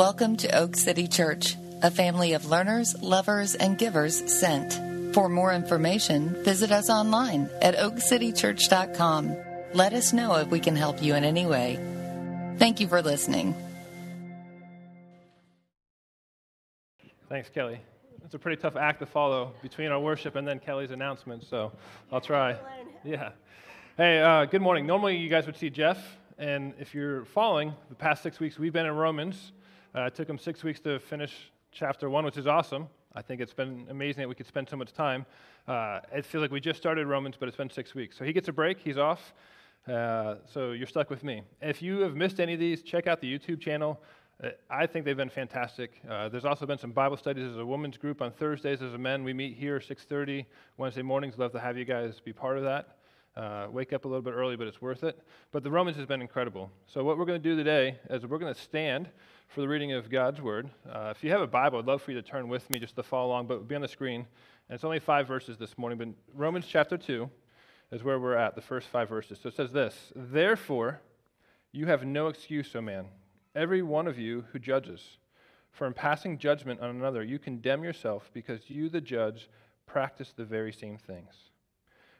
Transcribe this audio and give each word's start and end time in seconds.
Welcome 0.00 0.38
to 0.38 0.58
Oak 0.58 0.76
City 0.76 1.06
Church, 1.06 1.56
a 1.82 1.90
family 1.90 2.32
of 2.32 2.46
learners, 2.46 2.98
lovers, 3.02 3.54
and 3.54 3.76
givers 3.76 4.32
sent. 4.32 4.72
For 5.14 5.28
more 5.28 5.52
information, 5.52 6.42
visit 6.42 6.72
us 6.72 6.88
online 6.88 7.50
at 7.60 7.76
oakcitychurch.com. 7.76 9.36
Let 9.74 9.92
us 9.92 10.14
know 10.14 10.36
if 10.36 10.48
we 10.48 10.58
can 10.58 10.74
help 10.74 11.02
you 11.02 11.14
in 11.16 11.22
any 11.22 11.44
way. 11.44 11.76
Thank 12.56 12.80
you 12.80 12.88
for 12.88 13.02
listening. 13.02 13.54
Thanks, 17.28 17.50
Kelly. 17.50 17.78
It's 18.24 18.32
a 18.32 18.38
pretty 18.38 18.58
tough 18.58 18.76
act 18.76 19.00
to 19.00 19.06
follow 19.06 19.52
between 19.60 19.88
our 19.88 20.00
worship 20.00 20.34
and 20.34 20.48
then 20.48 20.60
Kelly's 20.60 20.92
announcement, 20.92 21.44
so 21.44 21.72
I'll 22.10 22.22
try. 22.22 22.56
Yeah. 23.04 23.32
Hey, 23.98 24.22
uh, 24.22 24.46
good 24.46 24.62
morning. 24.62 24.86
Normally, 24.86 25.18
you 25.18 25.28
guys 25.28 25.44
would 25.44 25.58
see 25.58 25.68
Jeff, 25.68 25.98
and 26.38 26.72
if 26.78 26.94
you're 26.94 27.26
following, 27.26 27.74
the 27.90 27.96
past 27.96 28.22
six 28.22 28.40
weeks 28.40 28.58
we've 28.58 28.72
been 28.72 28.86
in 28.86 28.94
Romans. 28.94 29.52
Uh, 29.92 30.02
it 30.02 30.14
took 30.14 30.28
him 30.28 30.38
six 30.38 30.62
weeks 30.62 30.78
to 30.78 31.00
finish 31.00 31.50
chapter 31.72 32.08
one, 32.08 32.24
which 32.24 32.36
is 32.36 32.46
awesome. 32.46 32.86
I 33.12 33.22
think 33.22 33.40
it's 33.40 33.52
been 33.52 33.88
amazing 33.90 34.20
that 34.20 34.28
we 34.28 34.36
could 34.36 34.46
spend 34.46 34.68
so 34.68 34.76
much 34.76 34.92
time. 34.92 35.26
Uh, 35.66 35.98
it 36.12 36.24
feels 36.24 36.42
like 36.42 36.52
we 36.52 36.60
just 36.60 36.78
started 36.78 37.08
Romans, 37.08 37.34
but 37.36 37.48
it's 37.48 37.56
been 37.56 37.70
six 37.70 37.92
weeks. 37.92 38.16
So 38.16 38.24
he 38.24 38.32
gets 38.32 38.46
a 38.46 38.52
break, 38.52 38.78
he's 38.78 38.98
off. 38.98 39.34
Uh, 39.88 40.36
so 40.46 40.70
you're 40.70 40.86
stuck 40.86 41.10
with 41.10 41.24
me. 41.24 41.42
If 41.60 41.82
you 41.82 42.00
have 42.00 42.14
missed 42.14 42.38
any 42.38 42.54
of 42.54 42.60
these, 42.60 42.82
check 42.82 43.08
out 43.08 43.20
the 43.20 43.36
YouTube 43.36 43.60
channel. 43.60 44.00
Uh, 44.42 44.50
I 44.70 44.86
think 44.86 45.04
they've 45.04 45.16
been 45.16 45.28
fantastic. 45.28 46.00
Uh, 46.08 46.28
there's 46.28 46.44
also 46.44 46.66
been 46.66 46.78
some 46.78 46.92
Bible 46.92 47.16
studies. 47.16 47.42
There's 47.46 47.58
a 47.58 47.66
women's 47.66 47.98
group 47.98 48.22
on 48.22 48.30
Thursdays. 48.30 48.82
As 48.82 48.94
a 48.94 48.98
men, 48.98 49.24
we 49.24 49.32
meet 49.32 49.56
here 49.56 49.80
6:30 49.80 50.46
Wednesday 50.76 51.02
mornings. 51.02 51.36
Love 51.36 51.50
to 51.52 51.58
have 51.58 51.76
you 51.76 51.84
guys 51.84 52.20
be 52.20 52.32
part 52.32 52.58
of 52.58 52.62
that. 52.62 52.96
Uh, 53.36 53.68
wake 53.70 53.92
up 53.92 54.04
a 54.04 54.08
little 54.08 54.22
bit 54.22 54.34
early, 54.34 54.56
but 54.56 54.66
it's 54.66 54.82
worth 54.82 55.02
it. 55.02 55.20
But 55.50 55.62
the 55.62 55.70
Romans 55.70 55.96
has 55.96 56.06
been 56.06 56.20
incredible. 56.20 56.70
So 56.86 57.02
what 57.02 57.16
we're 57.16 57.24
going 57.24 57.40
to 57.40 57.48
do 57.48 57.56
today 57.56 57.98
is 58.08 58.26
we're 58.26 58.38
going 58.38 58.52
to 58.52 58.60
stand 58.60 59.08
for 59.50 59.62
the 59.62 59.68
reading 59.68 59.90
of 59.90 60.08
God's 60.08 60.40
Word. 60.40 60.70
Uh, 60.88 61.12
if 61.14 61.24
you 61.24 61.30
have 61.32 61.40
a 61.40 61.46
Bible, 61.46 61.80
I'd 61.80 61.84
love 61.84 62.02
for 62.02 62.12
you 62.12 62.22
to 62.22 62.26
turn 62.26 62.46
with 62.46 62.70
me 62.70 62.78
just 62.78 62.94
to 62.94 63.02
follow 63.02 63.26
along, 63.26 63.48
but 63.48 63.54
it'll 63.54 63.66
be 63.66 63.74
on 63.74 63.80
the 63.80 63.88
screen. 63.88 64.20
And 64.20 64.76
it's 64.76 64.84
only 64.84 65.00
five 65.00 65.26
verses 65.26 65.58
this 65.58 65.76
morning, 65.76 65.98
but 65.98 66.08
Romans 66.38 66.66
chapter 66.68 66.96
2 66.96 67.28
is 67.90 68.04
where 68.04 68.20
we're 68.20 68.36
at, 68.36 68.54
the 68.54 68.60
first 68.60 68.86
five 68.86 69.08
verses. 69.08 69.40
So 69.42 69.48
it 69.48 69.56
says 69.56 69.72
this 69.72 70.12
Therefore, 70.14 71.00
you 71.72 71.86
have 71.86 72.04
no 72.04 72.28
excuse, 72.28 72.76
O 72.76 72.80
man, 72.80 73.06
every 73.56 73.82
one 73.82 74.06
of 74.06 74.20
you 74.20 74.44
who 74.52 74.60
judges. 74.60 75.18
For 75.72 75.84
in 75.84 75.94
passing 75.94 76.38
judgment 76.38 76.80
on 76.80 76.90
another, 76.90 77.24
you 77.24 77.40
condemn 77.40 77.82
yourself 77.82 78.30
because 78.32 78.70
you, 78.70 78.88
the 78.88 79.00
judge, 79.00 79.48
practice 79.84 80.32
the 80.36 80.44
very 80.44 80.72
same 80.72 80.96
things. 80.96 81.34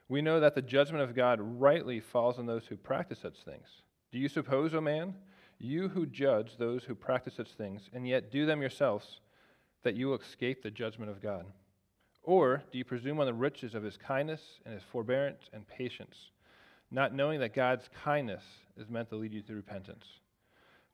We 0.09 0.21
know 0.21 0.41
that 0.41 0.57
the 0.57 0.63
judgment 0.63 1.05
of 1.05 1.15
God 1.15 1.39
rightly 1.41 2.01
falls 2.01 2.41
on 2.41 2.47
those 2.47 2.67
who 2.67 2.77
practice 2.77 3.21
such 3.21 3.45
things. 3.45 3.69
Do 4.11 4.19
you 4.19 4.29
suppose, 4.29 4.75
O 4.75 4.81
man, 4.81 5.15
you 5.61 5.89
who 5.89 6.07
judge 6.07 6.57
those 6.57 6.83
who 6.85 6.95
practice 6.95 7.35
such 7.35 7.53
things, 7.53 7.83
and 7.93 8.09
yet 8.09 8.31
do 8.31 8.47
them 8.47 8.61
yourselves, 8.61 9.21
that 9.83 9.95
you 9.95 10.09
will 10.09 10.19
escape 10.19 10.63
the 10.63 10.71
judgment 10.71 11.11
of 11.11 11.23
God? 11.23 11.45
Or 12.23 12.63
do 12.73 12.79
you 12.79 12.85
presume 12.85 13.21
on 13.21 13.27
the 13.27 13.35
riches 13.35 13.75
of 13.75 13.83
his 13.83 13.97
kindness 13.97 14.41
and 14.65 14.75
his 14.75 14.83
forbearance 14.83 15.43
and 15.53 15.67
patience, 15.67 16.17
not 16.91 17.15
knowing 17.15 17.41
that 17.41 17.55
God's 17.55 17.89
kindness 18.05 18.43
is 18.77 18.89
meant 18.89 19.09
to 19.11 19.17
lead 19.17 19.33
you 19.33 19.43
to 19.43 19.55
repentance? 19.55 20.07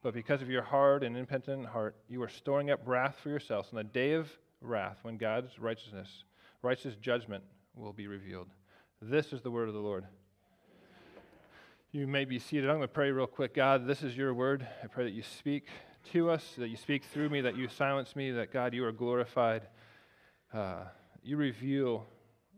But 0.03 0.14
because 0.14 0.42
of 0.42 0.50
your 0.50 0.62
hard 0.62 1.03
and 1.03 1.17
impenitent 1.17 1.67
heart, 1.67 1.97
you 2.08 2.23
are 2.23 2.28
storing 2.28 2.70
up 2.70 2.80
wrath 2.86 3.17
for 3.23 3.28
yourselves 3.28 3.69
on 3.73 3.77
the 3.77 3.84
day 3.84 4.12
of 4.12 4.30
wrath 4.61 4.98
when 5.03 5.17
God's 5.17 5.58
righteousness, 5.58 6.25
righteous 6.62 6.95
judgment 6.97 7.42
will 7.75 7.92
be 7.92 8.06
revealed. 8.06 8.48
This 9.03 9.33
is 9.33 9.42
the 9.42 9.51
word 9.51 9.69
of 9.69 9.75
the 9.75 9.80
Lord. 9.80 10.05
You 11.97 12.06
may 12.06 12.27
be 12.27 12.39
seated. 12.39 12.69
I'm 12.69 12.77
going 12.77 12.83
to 12.83 12.89
pray 12.89 13.11
real 13.11 13.27
quick. 13.27 13.55
God, 13.55 13.86
this 13.86 14.02
is 14.02 14.14
your 14.14 14.34
word. 14.34 14.69
I 14.84 14.86
pray 14.86 15.05
that 15.05 15.14
you 15.14 15.22
speak 15.22 15.69
to 16.12 16.28
us, 16.28 16.44
that 16.58 16.69
you 16.69 16.77
speak 16.77 17.05
through 17.05 17.30
me, 17.30 17.41
that 17.41 17.56
you 17.56 17.69
silence 17.69 18.14
me, 18.14 18.33
that 18.33 18.52
God, 18.52 18.75
you 18.75 18.84
are 18.84 18.92
glorified. 18.92 19.62
Uh, 20.52 20.84
you 21.22 21.39
reveal, 21.39 22.05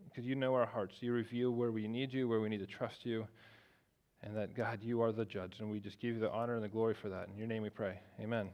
because 0.06 0.26
you 0.26 0.34
know 0.34 0.54
our 0.54 0.66
hearts, 0.66 0.96
you 0.98 1.12
reveal 1.12 1.52
where 1.52 1.70
we 1.70 1.86
need 1.86 2.12
you, 2.12 2.26
where 2.26 2.40
we 2.40 2.48
need 2.48 2.58
to 2.58 2.66
trust 2.66 3.06
you, 3.06 3.28
and 4.24 4.36
that, 4.36 4.56
God, 4.56 4.82
you 4.82 5.02
are 5.02 5.12
the 5.12 5.24
judge. 5.24 5.60
And 5.60 5.70
we 5.70 5.78
just 5.78 6.00
give 6.00 6.14
you 6.14 6.20
the 6.20 6.32
honor 6.32 6.56
and 6.56 6.64
the 6.64 6.68
glory 6.68 6.94
for 6.94 7.08
that. 7.08 7.28
In 7.28 7.38
your 7.38 7.46
name 7.46 7.62
we 7.62 7.70
pray. 7.70 8.00
Amen. 8.20 8.48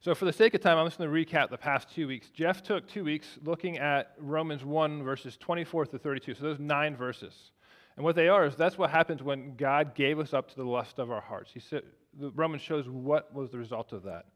So, 0.00 0.14
for 0.14 0.26
the 0.26 0.32
sake 0.34 0.52
of 0.52 0.60
time, 0.60 0.76
I'm 0.76 0.86
just 0.86 0.98
going 0.98 1.10
to 1.10 1.16
recap 1.16 1.48
the 1.48 1.56
past 1.56 1.88
two 1.88 2.06
weeks. 2.06 2.28
Jeff 2.28 2.62
took 2.62 2.86
two 2.86 3.04
weeks 3.04 3.38
looking 3.42 3.78
at 3.78 4.12
Romans 4.18 4.62
1, 4.62 5.02
verses 5.02 5.38
24 5.38 5.86
to 5.86 5.98
32. 5.98 6.34
So, 6.34 6.42
those 6.42 6.58
nine 6.58 6.94
verses. 6.94 7.52
And 7.96 8.04
what 8.04 8.16
they 8.16 8.28
are 8.28 8.46
is 8.46 8.56
that's 8.56 8.78
what 8.78 8.90
happens 8.90 9.22
when 9.22 9.54
God 9.56 9.94
gave 9.94 10.18
us 10.18 10.32
up 10.32 10.48
to 10.50 10.56
the 10.56 10.64
lust 10.64 10.98
of 10.98 11.10
our 11.10 11.20
hearts. 11.20 11.50
He 11.52 11.60
said, 11.60 11.82
the 12.18 12.30
Romans 12.30 12.62
shows 12.62 12.88
what 12.88 13.34
was 13.34 13.50
the 13.50 13.58
result 13.58 13.92
of 13.92 14.04
that. 14.04 14.26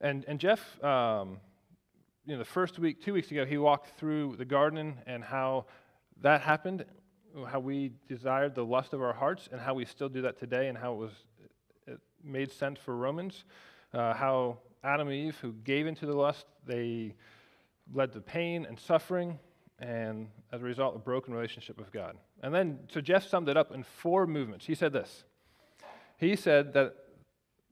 And, 0.00 0.24
and 0.26 0.38
Jeff, 0.38 0.82
um, 0.82 1.38
you 2.26 2.32
know, 2.32 2.38
the 2.38 2.44
first 2.44 2.78
week, 2.78 3.02
two 3.02 3.14
weeks 3.14 3.30
ago, 3.30 3.44
he 3.44 3.58
walked 3.58 3.98
through 3.98 4.36
the 4.36 4.44
garden 4.44 4.98
and 5.06 5.24
how 5.24 5.66
that 6.20 6.40
happened, 6.40 6.84
how 7.48 7.60
we 7.60 7.92
desired 8.08 8.54
the 8.54 8.64
lust 8.64 8.92
of 8.92 9.02
our 9.02 9.12
hearts, 9.12 9.48
and 9.50 9.60
how 9.60 9.74
we 9.74 9.84
still 9.84 10.08
do 10.08 10.22
that 10.22 10.38
today, 10.38 10.68
and 10.68 10.76
how 10.76 10.92
it 10.92 10.96
was 10.96 11.12
it 11.86 11.98
made 12.22 12.52
sense 12.52 12.78
for 12.78 12.96
Romans. 12.96 13.44
Uh, 13.92 14.14
how 14.14 14.58
Adam 14.84 15.08
and 15.08 15.16
Eve, 15.16 15.36
who 15.40 15.52
gave 15.52 15.86
into 15.86 16.06
the 16.06 16.14
lust, 16.14 16.46
they 16.66 17.14
led 17.92 18.12
to 18.12 18.20
pain 18.20 18.66
and 18.66 18.78
suffering, 18.78 19.38
and 19.78 20.28
as 20.52 20.60
a 20.60 20.64
result, 20.64 20.94
a 20.94 20.98
broken 20.98 21.34
relationship 21.34 21.78
with 21.78 21.92
God. 21.92 22.16
And 22.42 22.52
then, 22.52 22.80
so 22.88 23.00
Jeff 23.00 23.26
summed 23.26 23.48
it 23.48 23.56
up 23.56 23.72
in 23.72 23.84
four 23.84 24.26
movements. 24.26 24.66
He 24.66 24.74
said 24.74 24.92
this 24.92 25.24
He 26.18 26.36
said 26.36 26.72
that 26.74 26.96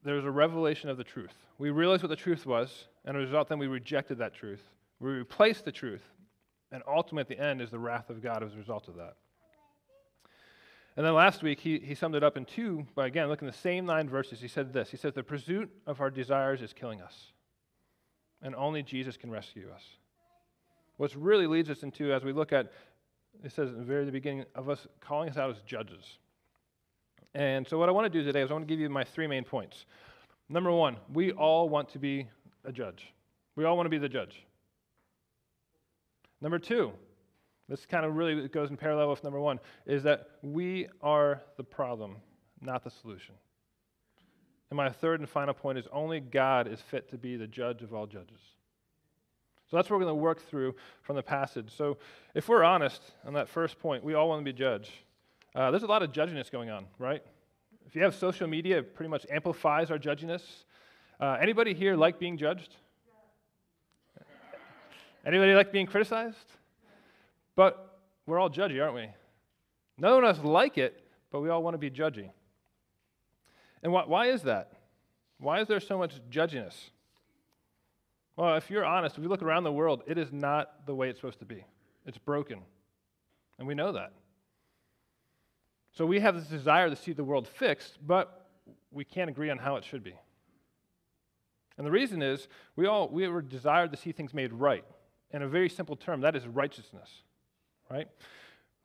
there's 0.05 0.25
a 0.25 0.31
revelation 0.31 0.89
of 0.89 0.97
the 0.97 1.05
truth. 1.05 1.35
We 1.59 1.71
realized 1.71 2.03
what 2.03 2.09
the 2.09 2.17
truth 2.17 2.47
was, 2.47 2.87
and 3.05 3.17
as 3.17 3.23
a 3.23 3.27
result, 3.27 3.49
then 3.49 3.59
we 3.59 3.67
rejected 3.67 4.19
that 4.19 4.35
truth. 4.35 4.63
We 4.99 5.11
replaced 5.11 5.65
the 5.65 5.73
truth, 5.73 6.03
and 6.73 6.83
ultimately, 6.87 7.37
at 7.37 7.39
the 7.39 7.45
end, 7.45 7.61
is 7.61 7.71
the 7.71 7.79
wrath 7.79 8.11
of 8.11 8.23
God 8.23 8.43
as 8.43 8.55
a 8.55 8.57
result 8.57 8.89
of 8.89 8.97
that. 8.97 9.17
And 10.97 11.07
then 11.07 11.15
last 11.15 11.43
week, 11.43 11.61
he, 11.61 11.79
he 11.79 11.95
summed 11.95 12.15
it 12.15 12.23
up 12.23 12.37
in 12.37 12.45
two, 12.45 12.87
by 12.95 13.07
again, 13.07 13.29
looking 13.29 13.49
at 13.49 13.55
the 13.55 13.61
same 13.61 13.87
nine 13.87 14.09
verses. 14.09 14.41
He 14.41 14.49
said 14.49 14.73
this 14.73 14.91
He 14.91 14.97
says, 14.97 15.15
The 15.15 15.23
pursuit 15.23 15.71
of 15.87 16.01
our 16.01 16.11
desires 16.11 16.63
is 16.63 16.73
killing 16.73 17.01
us, 17.01 17.33
and 18.43 18.55
only 18.55 18.83
Jesus 18.83 19.17
can 19.17 19.31
rescue 19.31 19.69
us. 19.75 19.83
What 20.97 21.15
really 21.15 21.47
leads 21.47 21.71
us 21.71 21.83
into, 21.83 22.13
as 22.13 22.25
we 22.25 22.33
look 22.33 22.53
at, 22.53 22.71
it 23.45 23.53
says 23.53 23.71
in 23.71 23.79
the 23.79 23.85
very 23.85 24.11
beginning 24.11 24.45
of 24.55 24.69
us 24.69 24.87
calling 25.01 25.29
us 25.29 25.37
out 25.37 25.51
as 25.51 25.61
judges. 25.67 26.19
And 27.35 27.67
so, 27.67 27.79
what 27.79 27.89
I 27.89 27.93
want 27.93 28.13
to 28.13 28.19
do 28.19 28.25
today 28.25 28.43
is 28.43 28.51
I 28.51 28.55
want 28.55 28.67
to 28.67 28.73
give 28.73 28.81
you 28.81 28.89
my 28.89 29.05
three 29.05 29.27
main 29.27 29.45
points. 29.45 29.87
Number 30.49 30.73
one, 30.73 30.97
we 31.13 31.33
all 31.33 31.69
want 31.69 31.89
to 31.91 31.99
be 31.99 32.27
a 32.65 32.73
judge. 32.73 33.13
We 33.57 33.65
all 33.65 33.77
want 33.77 33.87
to 33.87 33.91
be 33.91 33.99
the 33.99 34.09
judge. 34.09 34.45
Number 36.41 36.59
two, 36.59 36.93
this 37.69 37.87
kind 37.87 38.05
of 38.05 38.17
really 38.17 38.49
goes 38.49 38.71
in 38.71 38.77
parallel 38.77 39.11
with 39.11 39.23
number 39.23 39.41
one, 39.41 39.61
is 39.87 40.03
that 40.03 40.29
we 40.43 40.89
are 41.03 41.43
the 41.57 41.63
problem, 41.63 42.17
not 42.61 42.83
the 42.83 42.91
solution. 42.91 43.35
And 44.71 44.77
my 44.77 44.91
third 44.91 45.21
and 45.21 45.29
final 45.29 45.55
point 45.55 45.79
is 45.79 45.87
only 45.93 46.21
God 46.21 46.67
is 46.67 46.81
fit 46.81 47.09
to 47.11 47.19
be 47.19 47.37
the 47.37 47.47
judge 47.47 47.83
of 47.83 47.95
all 47.95 48.07
judges. 48.07 48.41
So 49.71 49.77
that's 49.77 49.89
what 49.89 49.99
we're 50.01 50.05
going 50.05 50.17
to 50.17 50.23
work 50.23 50.43
through 50.49 50.75
from 51.03 51.15
the 51.15 51.23
passage. 51.23 51.73
So 51.77 51.99
if 52.35 52.49
we're 52.49 52.65
honest 52.65 53.01
on 53.25 53.35
that 53.35 53.49
first 53.49 53.79
point, 53.79 54.03
we 54.03 54.15
all 54.15 54.29
want 54.29 54.41
to 54.41 54.45
be 54.45 54.53
judged. 54.53 54.91
Uh, 55.55 55.71
there's 55.71 55.85
a 55.85 55.87
lot 55.87 56.03
of 56.03 56.11
judginess 56.11 56.51
going 56.51 56.71
on, 56.71 56.87
right? 56.99 57.23
If 57.87 57.95
you 57.95 58.03
have 58.03 58.17
social 58.17 58.49
media, 58.49 58.79
it 58.79 58.97
pretty 58.97 59.11
much 59.11 59.27
amplifies 59.31 59.93
our 59.93 59.99
judginess. 59.99 60.43
Uh, 61.21 61.37
anybody 61.41 61.73
here 61.73 61.95
like 61.95 62.19
being 62.19 62.37
judged? 62.37 62.75
Anybody 65.25 65.55
like 65.55 65.71
being 65.71 65.87
criticized? 65.87 66.37
But 67.55 68.01
we're 68.27 68.41
all 68.41 68.51
judgy, 68.51 68.83
aren't 68.83 68.97
we? 68.97 69.09
None 69.99 70.25
of 70.25 70.25
us 70.25 70.43
like 70.43 70.79
it, 70.79 71.01
but 71.31 71.43
we 71.43 71.49
all 71.49 71.63
want 71.63 71.75
to 71.75 71.79
be 71.79 71.91
judgy. 71.91 72.31
And 73.85 73.93
why, 73.93 74.03
why 74.05 74.27
is 74.27 74.43
that? 74.43 74.73
Why 75.39 75.61
is 75.61 75.69
there 75.69 75.79
so 75.79 75.97
much 75.97 76.15
judginess? 76.29 76.91
Well, 78.37 78.57
if 78.57 78.71
you're 78.71 78.85
honest, 78.85 79.17
if 79.17 79.23
you 79.23 79.29
look 79.29 79.43
around 79.43 79.65
the 79.65 79.73
world, 79.73 80.03
it 80.07 80.17
is 80.19 80.33
not 80.33 80.87
the 80.87 80.95
way 80.95 81.11
it's 81.11 81.19
supposed 81.21 81.41
to 81.41 81.45
be. 81.45 81.65
It's 82.07 82.19
broken. 82.19 82.61
And 83.59 83.69
we 83.69 83.75
know 83.75 83.93
that. 83.93 84.13
So 85.93 86.07
we 86.07 86.21
have 86.21 86.35
this 86.35 86.47
desire 86.47 86.89
to 86.89 86.97
see 86.97 87.13
the 87.13 87.25
world 87.25 87.47
fixed, 87.47 87.99
but 88.07 88.49
we 88.91 89.05
can't 89.05 89.29
agree 89.29 89.51
on 89.51 89.59
how 89.59 89.77
it 89.77 89.85
should 89.85 90.03
be. 90.03 90.15
And 91.77 91.87
the 91.87 91.91
reason 91.91 92.23
is 92.23 92.49
we 92.77 92.87
all 92.87 93.09
we 93.09 93.27
were 93.29 93.43
desired 93.43 93.91
to 93.93 93.97
see 93.97 94.13
things 94.13 94.35
made 94.35 94.53
right. 94.53 94.85
In 95.33 95.43
a 95.43 95.49
very 95.49 95.69
simple 95.69 95.97
term, 95.97 96.21
that 96.21 96.37
is 96.37 96.47
righteousness. 96.47 97.09
Right? 97.91 98.09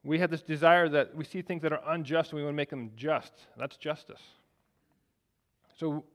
We 0.03 0.19
have 0.19 0.31
this 0.31 0.41
desire 0.41 0.87
that 0.89 1.15
we 1.15 1.25
see 1.25 1.41
things 1.41 1.61
that 1.63 1.73
are 1.73 1.81
unjust 1.87 2.31
and 2.31 2.37
we 2.37 2.43
want 2.43 2.53
to 2.53 2.57
make 2.57 2.69
them 2.69 2.91
just. 2.95 3.33
That's 3.57 3.77
justice. 3.77 4.21
So 5.77 6.05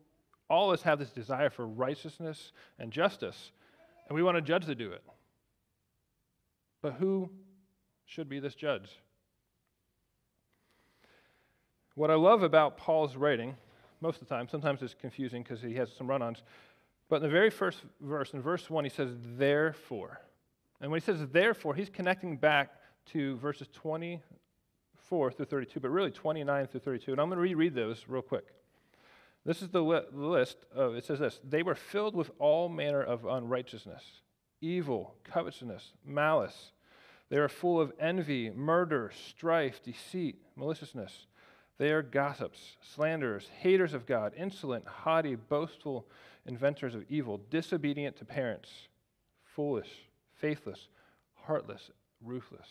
all 0.50 0.70
of 0.70 0.74
us 0.74 0.82
have 0.82 0.98
this 0.98 1.10
desire 1.10 1.48
for 1.48 1.66
righteousness 1.66 2.52
and 2.78 2.92
justice, 2.92 3.52
and 4.08 4.16
we 4.16 4.22
want 4.22 4.36
a 4.36 4.42
judge 4.42 4.66
to 4.66 4.74
do 4.74 4.92
it. 4.92 5.02
But 6.82 6.94
who 6.94 7.30
should 8.04 8.28
be 8.28 8.40
this 8.40 8.54
judge? 8.54 8.90
What 11.94 12.10
I 12.10 12.14
love 12.14 12.42
about 12.42 12.76
Paul's 12.76 13.16
writing, 13.16 13.56
most 14.00 14.20
of 14.20 14.28
the 14.28 14.34
time. 14.34 14.48
Sometimes 14.48 14.82
it's 14.82 14.94
confusing 14.94 15.42
because 15.42 15.60
he 15.60 15.74
has 15.74 15.92
some 15.92 16.06
run 16.06 16.22
ons. 16.22 16.42
But 17.08 17.16
in 17.16 17.22
the 17.22 17.28
very 17.28 17.50
first 17.50 17.78
verse, 18.00 18.32
in 18.32 18.40
verse 18.40 18.70
1, 18.70 18.84
he 18.84 18.90
says, 18.90 19.10
therefore. 19.36 20.20
And 20.80 20.90
when 20.90 21.00
he 21.00 21.04
says 21.04 21.26
therefore, 21.30 21.74
he's 21.74 21.90
connecting 21.90 22.36
back 22.36 22.70
to 23.12 23.36
verses 23.36 23.68
24 23.72 25.32
through 25.32 25.46
32, 25.46 25.80
but 25.80 25.90
really 25.90 26.10
29 26.10 26.66
through 26.66 26.80
32. 26.80 27.12
And 27.12 27.20
I'm 27.20 27.28
going 27.28 27.36
to 27.36 27.42
reread 27.42 27.74
those 27.74 28.04
real 28.08 28.22
quick. 28.22 28.46
This 29.44 29.62
is 29.62 29.70
the 29.70 29.82
li- 29.82 30.02
list 30.12 30.58
of, 30.74 30.94
it 30.94 31.04
says 31.04 31.18
this 31.18 31.40
They 31.42 31.62
were 31.62 31.74
filled 31.74 32.14
with 32.14 32.30
all 32.38 32.68
manner 32.68 33.02
of 33.02 33.24
unrighteousness, 33.24 34.02
evil, 34.60 35.14
covetousness, 35.24 35.92
malice. 36.04 36.72
They 37.30 37.36
are 37.36 37.48
full 37.48 37.80
of 37.80 37.92
envy, 38.00 38.50
murder, 38.50 39.12
strife, 39.28 39.82
deceit, 39.82 40.36
maliciousness. 40.56 41.26
They 41.78 41.92
are 41.92 42.02
gossips, 42.02 42.76
slanderers, 42.82 43.48
haters 43.60 43.94
of 43.94 44.04
God, 44.04 44.34
insolent, 44.36 44.86
haughty, 44.86 45.36
boastful, 45.36 46.06
inventors 46.44 46.94
of 46.94 47.04
evil, 47.08 47.40
disobedient 47.48 48.16
to 48.16 48.24
parents, 48.24 48.68
foolish, 49.44 49.88
faithless, 50.34 50.88
heartless, 51.34 51.90
ruthless. 52.22 52.66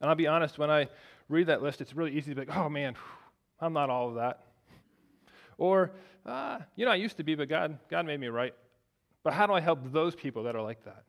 And 0.00 0.10
I'll 0.10 0.16
be 0.16 0.26
honest, 0.26 0.58
when 0.58 0.70
I 0.70 0.88
read 1.28 1.46
that 1.46 1.62
list, 1.62 1.80
it's 1.80 1.94
really 1.94 2.12
easy 2.12 2.34
to 2.34 2.34
be 2.34 2.46
like, 2.46 2.56
oh 2.56 2.68
man, 2.68 2.96
I'm 3.60 3.72
not 3.72 3.90
all 3.90 4.08
of 4.08 4.14
that. 4.16 4.45
Or, 5.58 5.92
uh, 6.24 6.58
you 6.74 6.84
know, 6.84 6.92
I 6.92 6.96
used 6.96 7.16
to 7.16 7.24
be, 7.24 7.34
but 7.34 7.48
God, 7.48 7.78
God 7.90 8.06
made 8.06 8.20
me 8.20 8.28
right. 8.28 8.54
But 9.22 9.32
how 9.32 9.46
do 9.46 9.52
I 9.52 9.60
help 9.60 9.92
those 9.92 10.14
people 10.14 10.44
that 10.44 10.54
are 10.54 10.62
like 10.62 10.84
that? 10.84 11.04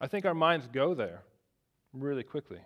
I 0.00 0.06
think 0.06 0.24
our 0.24 0.34
minds 0.34 0.66
go 0.72 0.94
there 0.94 1.22
really 1.92 2.22
quickly. 2.22 2.58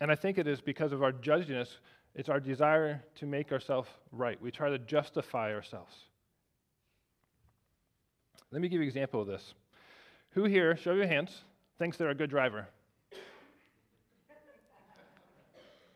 And 0.00 0.10
I 0.10 0.14
think 0.14 0.38
it 0.38 0.46
is 0.46 0.60
because 0.60 0.92
of 0.92 1.02
our 1.02 1.12
judginess, 1.12 1.68
it's 2.14 2.28
our 2.28 2.40
desire 2.40 3.02
to 3.16 3.26
make 3.26 3.52
ourselves 3.52 3.88
right. 4.10 4.40
We 4.40 4.50
try 4.50 4.68
to 4.68 4.78
justify 4.78 5.54
ourselves. 5.54 5.94
Let 8.50 8.60
me 8.60 8.68
give 8.68 8.76
you 8.76 8.82
an 8.82 8.88
example 8.88 9.20
of 9.20 9.26
this. 9.26 9.54
Who 10.30 10.44
here, 10.44 10.76
show 10.76 10.92
your 10.92 11.06
hands, 11.06 11.42
thinks 11.78 11.96
they're 11.96 12.10
a 12.10 12.14
good 12.14 12.30
driver? 12.30 12.68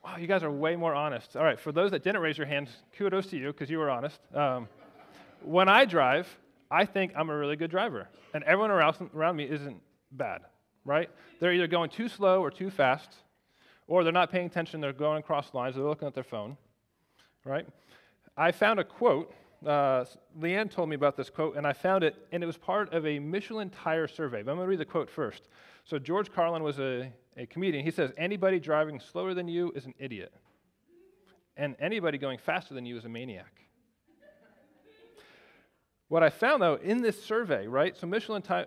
Wow, 0.06 0.18
you 0.18 0.28
guys 0.28 0.44
are 0.44 0.50
way 0.52 0.76
more 0.76 0.94
honest. 0.94 1.36
All 1.36 1.42
right, 1.42 1.58
for 1.58 1.72
those 1.72 1.90
that 1.90 2.04
didn't 2.04 2.20
raise 2.20 2.38
your 2.38 2.46
hands, 2.46 2.70
kudos 2.96 3.26
to 3.26 3.36
you 3.36 3.48
because 3.48 3.68
you 3.68 3.78
were 3.78 3.90
honest. 3.90 4.20
Um, 4.32 4.68
when 5.42 5.68
I 5.68 5.84
drive, 5.84 6.28
I 6.70 6.84
think 6.84 7.12
I'm 7.16 7.28
a 7.28 7.36
really 7.36 7.56
good 7.56 7.72
driver, 7.72 8.06
and 8.32 8.44
everyone 8.44 8.70
around, 8.70 9.10
around 9.16 9.34
me 9.34 9.50
isn't 9.50 9.82
bad, 10.12 10.42
right? 10.84 11.10
They're 11.40 11.52
either 11.52 11.66
going 11.66 11.90
too 11.90 12.08
slow 12.08 12.40
or 12.40 12.52
too 12.52 12.70
fast, 12.70 13.16
or 13.88 14.04
they're 14.04 14.12
not 14.12 14.30
paying 14.30 14.46
attention, 14.46 14.80
they're 14.80 14.92
going 14.92 15.18
across 15.18 15.52
lines, 15.54 15.74
they're 15.74 15.84
looking 15.84 16.06
at 16.06 16.14
their 16.14 16.22
phone, 16.22 16.56
right? 17.44 17.66
I 18.36 18.52
found 18.52 18.78
a 18.78 18.84
quote. 18.84 19.34
Uh, 19.64 20.04
Leanne 20.38 20.70
told 20.70 20.88
me 20.88 20.96
about 20.96 21.16
this 21.16 21.30
quote, 21.30 21.56
and 21.56 21.66
I 21.66 21.72
found 21.72 22.04
it, 22.04 22.16
and 22.32 22.42
it 22.42 22.46
was 22.46 22.56
part 22.56 22.92
of 22.92 23.06
a 23.06 23.18
Michelin 23.18 23.70
tire 23.70 24.08
survey. 24.08 24.42
But 24.42 24.52
I'm 24.52 24.56
going 24.56 24.66
to 24.66 24.70
read 24.70 24.80
the 24.80 24.84
quote 24.84 25.08
first. 25.10 25.48
So, 25.84 25.98
George 25.98 26.32
Carlin 26.32 26.62
was 26.62 26.78
a 26.78 27.12
a 27.36 27.46
comedian, 27.46 27.84
he 27.84 27.90
says, 27.90 28.12
anybody 28.16 28.58
driving 28.58 28.98
slower 28.98 29.34
than 29.34 29.48
you 29.48 29.72
is 29.74 29.84
an 29.84 29.94
idiot. 29.98 30.32
And 31.56 31.76
anybody 31.78 32.18
going 32.18 32.38
faster 32.38 32.74
than 32.74 32.86
you 32.86 32.96
is 32.96 33.04
a 33.04 33.08
maniac. 33.08 33.60
what 36.08 36.22
I 36.22 36.30
found, 36.30 36.62
though, 36.62 36.76
in 36.76 37.02
this 37.02 37.22
survey, 37.22 37.66
right? 37.66 37.96
So 37.96 38.06
Michelin 38.06 38.42
t- 38.42 38.64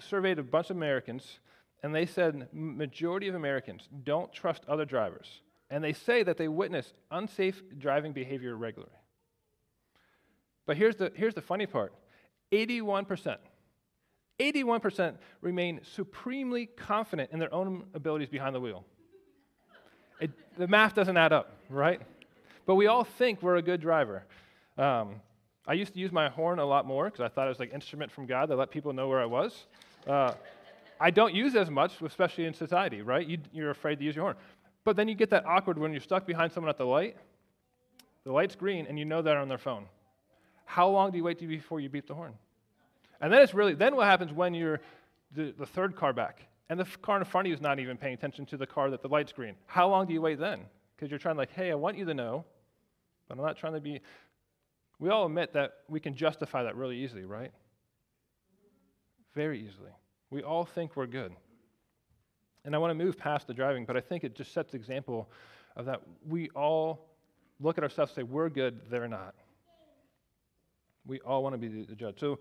surveyed 0.00 0.38
a 0.38 0.42
bunch 0.42 0.70
of 0.70 0.76
Americans, 0.76 1.38
and 1.82 1.94
they 1.94 2.06
said 2.06 2.48
majority 2.52 3.28
of 3.28 3.34
Americans 3.34 3.88
don't 4.02 4.32
trust 4.32 4.64
other 4.68 4.84
drivers. 4.84 5.42
And 5.70 5.82
they 5.82 5.92
say 5.92 6.22
that 6.22 6.36
they 6.36 6.48
witness 6.48 6.92
unsafe 7.10 7.62
driving 7.78 8.12
behavior 8.12 8.56
regularly. 8.56 8.92
But 10.66 10.76
here's 10.76 10.96
the, 10.96 11.12
here's 11.14 11.34
the 11.34 11.42
funny 11.42 11.66
part 11.66 11.92
81% 12.52 13.36
81% 14.40 15.14
remain 15.40 15.80
supremely 15.94 16.66
confident 16.66 17.30
in 17.32 17.38
their 17.38 17.52
own 17.54 17.84
abilities 17.94 18.28
behind 18.28 18.54
the 18.54 18.60
wheel. 18.60 18.84
It, 20.20 20.30
the 20.56 20.66
math 20.66 20.94
doesn't 20.94 21.16
add 21.16 21.32
up, 21.32 21.56
right? 21.68 22.00
But 22.66 22.74
we 22.76 22.86
all 22.86 23.04
think 23.04 23.42
we're 23.42 23.56
a 23.56 23.62
good 23.62 23.80
driver. 23.80 24.24
Um, 24.78 25.16
I 25.66 25.74
used 25.74 25.92
to 25.94 26.00
use 26.00 26.12
my 26.12 26.28
horn 26.28 26.58
a 26.58 26.64
lot 26.64 26.86
more 26.86 27.04
because 27.04 27.20
I 27.20 27.28
thought 27.28 27.46
it 27.46 27.50
was 27.50 27.60
like 27.60 27.72
instrument 27.72 28.10
from 28.10 28.26
God 28.26 28.48
that 28.48 28.56
let 28.56 28.70
people 28.70 28.92
know 28.92 29.08
where 29.08 29.20
I 29.20 29.26
was. 29.26 29.66
Uh, 30.06 30.32
I 31.00 31.10
don't 31.10 31.34
use 31.34 31.54
as 31.54 31.70
much, 31.70 32.00
especially 32.02 32.46
in 32.46 32.54
society, 32.54 33.02
right? 33.02 33.26
You, 33.26 33.38
you're 33.52 33.70
afraid 33.70 33.98
to 33.98 34.04
use 34.04 34.16
your 34.16 34.24
horn. 34.24 34.36
But 34.84 34.96
then 34.96 35.08
you 35.08 35.14
get 35.14 35.30
that 35.30 35.44
awkward 35.46 35.78
when 35.78 35.92
you're 35.92 36.00
stuck 36.00 36.26
behind 36.26 36.52
someone 36.52 36.70
at 36.70 36.78
the 36.78 36.86
light. 36.86 37.16
The 38.24 38.32
light's 38.32 38.54
green, 38.54 38.86
and 38.86 38.98
you 38.98 39.04
know 39.04 39.22
they're 39.22 39.38
on 39.38 39.48
their 39.48 39.58
phone. 39.58 39.86
How 40.72 40.88
long 40.88 41.10
do 41.10 41.18
you 41.18 41.24
wait 41.24 41.38
before 41.38 41.80
you 41.80 41.90
beep 41.90 42.06
the 42.06 42.14
horn? 42.14 42.32
And 43.20 43.30
then 43.30 43.42
it's 43.42 43.52
really, 43.52 43.74
then 43.74 43.94
what 43.94 44.06
happens 44.06 44.32
when 44.32 44.54
you're 44.54 44.80
the, 45.30 45.52
the 45.58 45.66
third 45.66 45.94
car 45.94 46.14
back 46.14 46.46
and 46.70 46.80
the 46.80 46.86
car 47.02 47.18
in 47.18 47.24
front 47.26 47.46
of 47.46 47.50
you 47.50 47.54
is 47.54 47.60
not 47.60 47.78
even 47.78 47.98
paying 47.98 48.14
attention 48.14 48.46
to 48.46 48.56
the 48.56 48.66
car 48.66 48.88
that 48.88 49.02
the 49.02 49.08
light's 49.08 49.32
green? 49.32 49.54
How 49.66 49.86
long 49.90 50.06
do 50.06 50.14
you 50.14 50.22
wait 50.22 50.38
then? 50.38 50.60
Because 50.96 51.10
you're 51.10 51.18
trying, 51.18 51.36
like, 51.36 51.52
hey, 51.52 51.70
I 51.70 51.74
want 51.74 51.98
you 51.98 52.06
to 52.06 52.14
know, 52.14 52.46
but 53.28 53.36
I'm 53.36 53.44
not 53.44 53.58
trying 53.58 53.74
to 53.74 53.82
be. 53.82 54.00
We 54.98 55.10
all 55.10 55.26
admit 55.26 55.52
that 55.52 55.74
we 55.90 56.00
can 56.00 56.14
justify 56.14 56.62
that 56.62 56.74
really 56.74 56.96
easily, 56.96 57.26
right? 57.26 57.52
Very 59.34 59.60
easily. 59.60 59.90
We 60.30 60.42
all 60.42 60.64
think 60.64 60.96
we're 60.96 61.06
good. 61.06 61.34
And 62.64 62.74
I 62.74 62.78
want 62.78 62.98
to 62.98 63.04
move 63.04 63.18
past 63.18 63.46
the 63.46 63.52
driving, 63.52 63.84
but 63.84 63.98
I 63.98 64.00
think 64.00 64.24
it 64.24 64.34
just 64.34 64.54
sets 64.54 64.72
the 64.72 64.78
example 64.78 65.28
of 65.76 65.84
that 65.84 66.00
we 66.26 66.48
all 66.56 67.10
look 67.60 67.76
at 67.76 67.84
ourselves 67.84 68.12
and 68.16 68.26
say, 68.26 68.32
we're 68.32 68.48
good, 68.48 68.80
they're 68.88 69.06
not. 69.06 69.34
We 71.06 71.20
all 71.20 71.42
want 71.42 71.54
to 71.54 71.58
be 71.58 71.68
the 71.82 71.94
judge. 71.94 72.20
So 72.20 72.38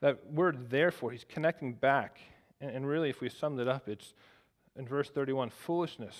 that 0.00 0.32
word 0.32 0.70
therefore, 0.70 1.10
he's 1.10 1.24
connecting 1.28 1.74
back. 1.74 2.20
And, 2.60 2.70
and 2.70 2.86
really, 2.86 3.10
if 3.10 3.20
we 3.20 3.28
summed 3.28 3.60
it 3.60 3.68
up, 3.68 3.88
it's 3.88 4.14
in 4.76 4.86
verse 4.86 5.10
31 5.10 5.50
foolishness, 5.50 6.16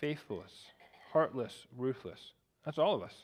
faithless, 0.00 0.52
heartless, 1.12 1.66
ruthless. 1.76 2.32
That's 2.64 2.78
all 2.78 2.94
of 2.94 3.02
us. 3.02 3.14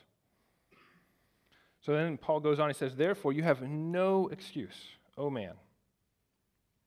So 1.81 1.93
then 1.93 2.19
Paul 2.19 2.41
goes 2.41 2.61
on, 2.61 2.69
he 2.69 2.75
says, 2.75 2.95
Therefore, 2.95 3.33
you 3.33 3.43
have 3.43 3.63
no 3.63 4.29
excuse, 4.29 4.77
O 5.17 5.31
man. 5.31 5.55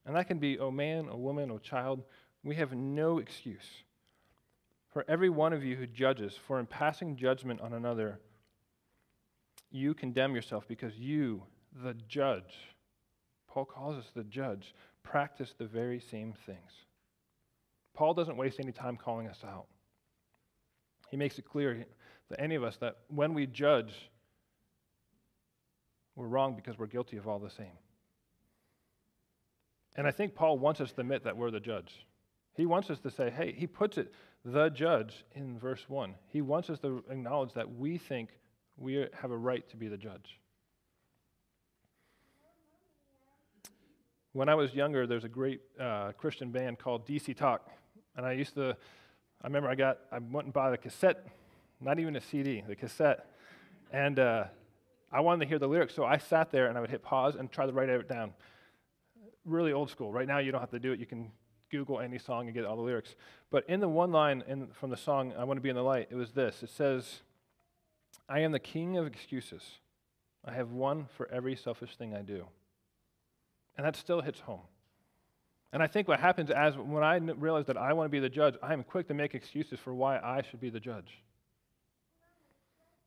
And 0.05 0.15
that 0.15 0.27
can 0.27 0.37
be, 0.37 0.59
O 0.59 0.69
man, 0.69 1.07
O 1.11 1.17
woman, 1.17 1.49
O 1.49 1.57
child. 1.57 2.03
We 2.43 2.55
have 2.55 2.73
no 2.73 3.19
excuse. 3.19 3.83
For 4.91 5.03
every 5.07 5.29
one 5.29 5.53
of 5.53 5.63
you 5.63 5.75
who 5.75 5.87
judges, 5.87 6.35
for 6.35 6.59
in 6.59 6.67
passing 6.67 7.15
judgment 7.15 7.61
on 7.61 7.73
another, 7.73 8.19
you 9.73 9.93
condemn 9.93 10.35
yourself 10.35 10.67
because 10.67 10.95
you, 10.97 11.43
the 11.83 11.95
judge, 12.07 12.53
Paul 13.49 13.65
calls 13.65 13.97
us 13.97 14.11
the 14.15 14.23
judge, 14.23 14.73
practice 15.03 15.53
the 15.57 15.65
very 15.65 15.99
same 15.99 16.33
things. 16.45 16.71
Paul 17.93 18.13
doesn't 18.13 18.37
waste 18.37 18.59
any 18.59 18.71
time 18.71 18.97
calling 18.97 19.27
us 19.27 19.39
out. 19.45 19.65
He 21.09 21.17
makes 21.17 21.37
it 21.37 21.45
clear 21.45 21.85
to 22.29 22.39
any 22.41 22.55
of 22.55 22.63
us 22.63 22.77
that 22.77 22.97
when 23.07 23.33
we 23.33 23.45
judge, 23.45 23.93
we're 26.15 26.27
wrong 26.27 26.55
because 26.55 26.77
we're 26.77 26.87
guilty 26.87 27.17
of 27.17 27.27
all 27.27 27.39
the 27.39 27.49
same. 27.49 27.77
And 29.95 30.07
I 30.07 30.11
think 30.11 30.33
Paul 30.33 30.57
wants 30.57 30.81
us 30.81 30.91
to 30.93 31.01
admit 31.01 31.23
that 31.23 31.37
we're 31.37 31.51
the 31.51 31.59
judge. 31.59 32.05
He 32.55 32.65
wants 32.65 32.89
us 32.89 32.99
to 33.01 33.11
say, 33.11 33.29
hey, 33.29 33.53
he 33.55 33.67
puts 33.67 33.97
it, 33.97 34.11
the 34.45 34.69
judge, 34.69 35.25
in 35.33 35.57
verse 35.59 35.85
1. 35.87 36.15
He 36.29 36.41
wants 36.41 36.69
us 36.69 36.79
to 36.79 37.03
acknowledge 37.09 37.53
that 37.53 37.75
we 37.75 37.97
think 37.97 38.29
we 38.77 39.07
have 39.13 39.31
a 39.31 39.37
right 39.37 39.67
to 39.69 39.77
be 39.77 39.87
the 39.87 39.97
judge. 39.97 40.39
when 44.33 44.49
I 44.49 44.55
was 44.55 44.73
younger, 44.73 45.05
there's 45.05 45.23
a 45.23 45.29
great 45.29 45.61
uh, 45.79 46.11
Christian 46.13 46.49
band 46.51 46.79
called 46.79 47.07
DC 47.07 47.37
Talk. 47.37 47.69
And 48.17 48.25
I 48.25 48.33
used 48.33 48.55
to, 48.55 48.75
I 49.41 49.47
remember 49.47 49.69
I 49.69 49.75
got, 49.75 49.99
I 50.11 50.17
went 50.17 50.45
and 50.45 50.53
bought 50.53 50.73
a 50.73 50.77
cassette, 50.77 51.27
not 51.79 51.99
even 51.99 52.15
a 52.15 52.21
CD, 52.21 52.63
the 52.67 52.75
cassette. 52.75 53.27
And 53.91 54.17
uh, 54.17 54.45
I 55.11 55.19
wanted 55.21 55.45
to 55.45 55.49
hear 55.49 55.59
the 55.59 55.67
lyrics, 55.67 55.93
so 55.93 56.03
I 56.03 56.17
sat 56.17 56.51
there 56.51 56.67
and 56.67 56.77
I 56.77 56.81
would 56.81 56.89
hit 56.89 57.03
pause 57.03 57.35
and 57.35 57.51
try 57.51 57.67
to 57.67 57.71
write 57.71 57.89
it 57.89 58.09
down. 58.09 58.33
Really 59.45 59.71
old 59.71 59.91
school. 59.91 60.11
Right 60.11 60.27
now, 60.27 60.39
you 60.39 60.51
don't 60.51 60.61
have 60.61 60.71
to 60.71 60.79
do 60.79 60.91
it. 60.93 60.99
You 60.99 61.05
can 61.05 61.31
Google 61.69 61.99
any 61.99 62.17
song 62.17 62.47
and 62.47 62.55
get 62.55 62.65
all 62.65 62.75
the 62.75 62.81
lyrics. 62.81 63.15
But 63.51 63.69
in 63.69 63.81
the 63.81 63.89
one 63.89 64.11
line 64.11 64.43
in, 64.47 64.67
from 64.67 64.89
the 64.89 64.97
song, 64.97 65.33
I 65.37 65.43
Want 65.43 65.57
to 65.57 65.61
Be 65.61 65.69
in 65.69 65.75
the 65.75 65.83
Light, 65.83 66.07
it 66.09 66.15
was 66.15 66.31
this 66.31 66.63
it 66.63 66.69
says, 66.69 67.21
I 68.33 68.39
am 68.39 68.51
the 68.51 68.57
king 68.57 68.97
of 68.97 69.05
excuses. 69.05 69.61
I 70.43 70.53
have 70.53 70.71
one 70.71 71.05
for 71.15 71.29
every 71.31 71.55
selfish 71.55 71.95
thing 71.95 72.15
I 72.15 72.23
do. 72.23 72.47
And 73.77 73.85
that 73.85 73.95
still 73.95 74.21
hits 74.21 74.39
home. 74.39 74.61
And 75.71 75.83
I 75.83 75.87
think 75.87 76.07
what 76.07 76.19
happens 76.19 76.49
as 76.49 76.75
when 76.75 77.03
I 77.03 77.17
realize 77.17 77.67
that 77.67 77.77
I 77.77 77.93
want 77.93 78.07
to 78.07 78.11
be 78.11 78.19
the 78.19 78.29
judge, 78.29 78.55
I 78.63 78.73
am 78.73 78.83
quick 78.83 79.07
to 79.09 79.13
make 79.13 79.35
excuses 79.35 79.79
for 79.79 79.93
why 79.93 80.17
I 80.17 80.41
should 80.41 80.59
be 80.59 80.71
the 80.71 80.79
judge. 80.79 81.21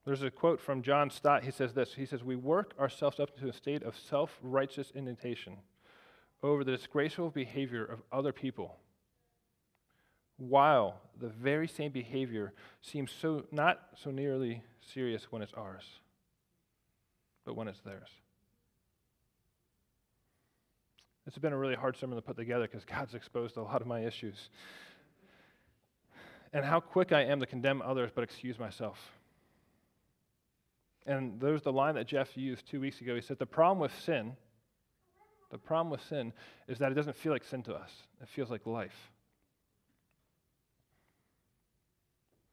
There's 0.04 0.22
a 0.22 0.30
quote 0.30 0.60
from 0.60 0.82
John 0.82 1.10
Stott. 1.10 1.42
He 1.42 1.50
says 1.50 1.74
this 1.74 1.94
He 1.94 2.06
says, 2.06 2.22
We 2.22 2.36
work 2.36 2.74
ourselves 2.78 3.18
up 3.18 3.36
to 3.38 3.48
a 3.48 3.52
state 3.52 3.82
of 3.82 3.98
self 3.98 4.38
righteous 4.44 4.92
indignation 4.94 5.56
over 6.40 6.62
the 6.62 6.76
disgraceful 6.76 7.30
behavior 7.30 7.84
of 7.84 8.00
other 8.12 8.32
people 8.32 8.76
while 10.38 11.00
the 11.18 11.28
very 11.28 11.66
same 11.66 11.92
behavior 11.92 12.52
seems 12.82 13.10
so 13.10 13.44
not 13.50 13.80
so 14.02 14.10
nearly 14.10 14.62
serious 14.80 15.30
when 15.30 15.42
it's 15.42 15.54
ours, 15.54 15.84
but 17.44 17.54
when 17.56 17.68
it's 17.68 17.80
theirs. 17.80 18.08
It's 21.26 21.38
been 21.38 21.52
a 21.52 21.58
really 21.58 21.74
hard 21.74 21.96
sermon 21.96 22.16
to 22.16 22.22
put 22.22 22.36
together 22.36 22.68
because 22.68 22.84
God's 22.84 23.14
exposed 23.14 23.56
a 23.56 23.62
lot 23.62 23.80
of 23.80 23.86
my 23.88 24.00
issues. 24.00 24.50
And 26.52 26.64
how 26.64 26.78
quick 26.78 27.12
I 27.12 27.22
am 27.22 27.40
to 27.40 27.46
condemn 27.46 27.82
others 27.82 28.10
but 28.14 28.22
excuse 28.22 28.58
myself. 28.58 28.98
And 31.04 31.40
there's 31.40 31.62
the 31.62 31.72
line 31.72 31.96
that 31.96 32.06
Jeff 32.06 32.36
used 32.36 32.66
two 32.68 32.80
weeks 32.80 33.00
ago. 33.00 33.14
He 33.14 33.20
said, 33.20 33.38
The 33.38 33.46
problem 33.46 33.78
with 33.78 33.92
sin, 34.02 34.36
the 35.50 35.58
problem 35.58 35.90
with 35.90 36.02
sin 36.02 36.32
is 36.68 36.78
that 36.78 36.92
it 36.92 36.94
doesn't 36.94 37.16
feel 37.16 37.32
like 37.32 37.44
sin 37.44 37.62
to 37.64 37.74
us, 37.74 37.90
it 38.20 38.28
feels 38.28 38.50
like 38.50 38.66
life. 38.66 39.10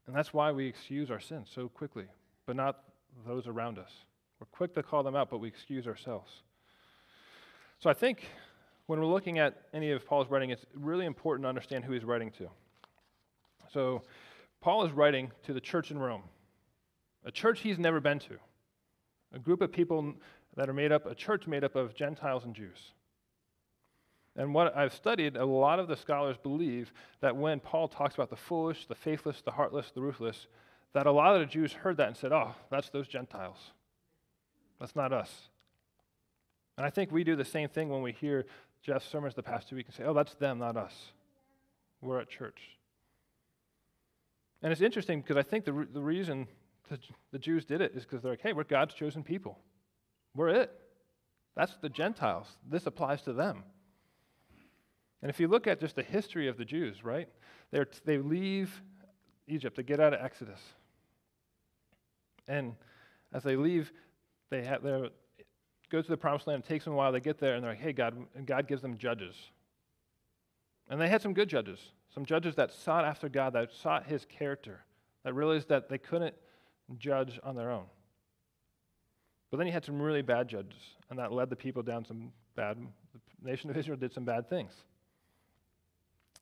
And 0.07 0.15
that's 0.15 0.33
why 0.33 0.51
we 0.51 0.67
excuse 0.67 1.09
our 1.09 1.19
sins 1.19 1.49
so 1.53 1.69
quickly, 1.69 2.05
but 2.45 2.55
not 2.55 2.83
those 3.25 3.47
around 3.47 3.79
us. 3.79 3.91
We're 4.39 4.47
quick 4.47 4.73
to 4.75 4.83
call 4.83 5.03
them 5.03 5.15
out, 5.15 5.29
but 5.29 5.39
we 5.39 5.47
excuse 5.47 5.87
ourselves. 5.87 6.31
So 7.79 7.89
I 7.89 7.93
think 7.93 8.25
when 8.87 8.99
we're 8.99 9.05
looking 9.05 9.39
at 9.39 9.63
any 9.73 9.91
of 9.91 10.05
Paul's 10.05 10.29
writing, 10.29 10.49
it's 10.49 10.65
really 10.73 11.05
important 11.05 11.45
to 11.45 11.49
understand 11.49 11.85
who 11.85 11.93
he's 11.93 12.03
writing 12.03 12.31
to. 12.31 12.49
So 13.71 14.01
Paul 14.61 14.85
is 14.85 14.91
writing 14.91 15.31
to 15.43 15.53
the 15.53 15.61
church 15.61 15.91
in 15.91 15.97
Rome, 15.97 16.23
a 17.25 17.31
church 17.31 17.61
he's 17.61 17.79
never 17.79 17.99
been 17.99 18.19
to, 18.19 18.37
a 19.33 19.39
group 19.39 19.61
of 19.61 19.71
people 19.71 20.13
that 20.55 20.69
are 20.69 20.73
made 20.73 20.91
up, 20.91 21.05
a 21.05 21.15
church 21.15 21.47
made 21.47 21.63
up 21.63 21.75
of 21.75 21.95
Gentiles 21.95 22.43
and 22.43 22.53
Jews. 22.53 22.93
And 24.35 24.53
what 24.53 24.75
I've 24.75 24.93
studied, 24.93 25.37
a 25.37 25.45
lot 25.45 25.79
of 25.79 25.87
the 25.87 25.95
scholars 25.95 26.37
believe 26.41 26.91
that 27.21 27.35
when 27.35 27.59
Paul 27.59 27.87
talks 27.87 28.15
about 28.15 28.29
the 28.29 28.35
foolish, 28.35 28.87
the 28.87 28.95
faithless, 28.95 29.41
the 29.41 29.51
heartless, 29.51 29.91
the 29.91 30.01
ruthless, 30.01 30.47
that 30.93 31.05
a 31.05 31.11
lot 31.11 31.35
of 31.35 31.41
the 31.41 31.45
Jews 31.45 31.73
heard 31.73 31.97
that 31.97 32.07
and 32.07 32.17
said, 32.17 32.31
oh, 32.31 32.55
that's 32.71 32.89
those 32.89 33.07
Gentiles. 33.07 33.57
That's 34.79 34.95
not 34.95 35.13
us. 35.13 35.31
And 36.77 36.85
I 36.85 36.89
think 36.89 37.11
we 37.11 37.23
do 37.23 37.35
the 37.35 37.45
same 37.45 37.69
thing 37.69 37.89
when 37.89 38.01
we 38.01 38.11
hear 38.11 38.45
Jeff's 38.81 39.07
sermons 39.07 39.35
the 39.35 39.43
past 39.43 39.69
two 39.69 39.75
weeks 39.75 39.89
and 39.89 39.95
say, 39.97 40.03
oh, 40.03 40.13
that's 40.13 40.33
them, 40.35 40.57
not 40.59 40.77
us. 40.77 40.93
We're 42.01 42.19
at 42.19 42.29
church. 42.29 42.59
And 44.63 44.71
it's 44.71 44.81
interesting 44.81 45.21
because 45.21 45.37
I 45.37 45.43
think 45.43 45.65
the, 45.65 45.73
re- 45.73 45.87
the 45.91 46.01
reason 46.01 46.47
the, 46.89 46.97
the 47.31 47.39
Jews 47.39 47.65
did 47.65 47.81
it 47.81 47.93
is 47.95 48.03
because 48.03 48.21
they're 48.21 48.31
like, 48.31 48.41
hey, 48.41 48.53
we're 48.53 48.63
God's 48.63 48.93
chosen 48.93 49.23
people. 49.23 49.59
We're 50.35 50.49
it. 50.49 50.71
That's 51.55 51.75
the 51.77 51.89
Gentiles. 51.89 52.47
This 52.67 52.87
applies 52.87 53.21
to 53.23 53.33
them. 53.33 53.63
And 55.23 55.29
if 55.29 55.39
you 55.39 55.47
look 55.47 55.67
at 55.67 55.79
just 55.79 55.95
the 55.95 56.03
history 56.03 56.49
of 56.49 56.57
the 56.57 56.65
Jews, 56.65 57.01
right, 57.01 57.29
they 57.71 57.85
they 58.03 58.17
leave 58.17 58.81
Egypt, 59.47 59.77
they 59.77 59.83
get 59.83 60.01
out 60.01 60.13
of 60.13 60.19
Exodus. 60.21 60.59
And 62.45 62.75
as 63.33 63.41
they 63.41 63.55
leave, 63.55 63.93
they 64.49 64.63
have 64.65 64.83
go 64.83 66.01
to 66.01 66.09
the 66.09 66.17
promised 66.17 66.45
land. 66.45 66.63
It 66.65 66.67
takes 66.67 66.83
them 66.83 66.93
a 66.93 66.97
while. 66.97 67.13
They 67.13 67.21
get 67.21 67.39
there, 67.39 67.55
and 67.55 67.63
they're 67.63 67.71
like, 67.71 67.79
hey, 67.79 67.93
God, 67.93 68.17
and 68.35 68.45
God 68.45 68.67
gives 68.67 68.81
them 68.81 68.97
judges. 68.97 69.35
And 70.89 70.99
they 70.99 71.07
had 71.07 71.21
some 71.21 71.33
good 71.33 71.47
judges, 71.47 71.79
some 72.13 72.25
judges 72.25 72.55
that 72.55 72.73
sought 72.73 73.05
after 73.05 73.29
God, 73.29 73.53
that 73.53 73.71
sought 73.71 74.05
his 74.05 74.25
character, 74.25 74.81
that 75.23 75.33
realized 75.33 75.69
that 75.69 75.87
they 75.87 75.97
couldn't 75.97 76.35
judge 76.97 77.39
on 77.43 77.55
their 77.55 77.71
own. 77.71 77.85
But 79.51 79.57
then 79.57 79.67
you 79.67 79.73
had 79.73 79.85
some 79.85 80.01
really 80.01 80.21
bad 80.21 80.49
judges, 80.49 80.81
and 81.09 81.17
that 81.17 81.31
led 81.31 81.49
the 81.49 81.55
people 81.55 81.81
down 81.81 82.03
some 82.03 82.33
bad, 82.55 82.77
the 83.13 83.49
nation 83.49 83.69
of 83.69 83.77
Israel 83.77 83.97
did 83.97 84.11
some 84.13 84.25
bad 84.25 84.49
things. 84.49 84.73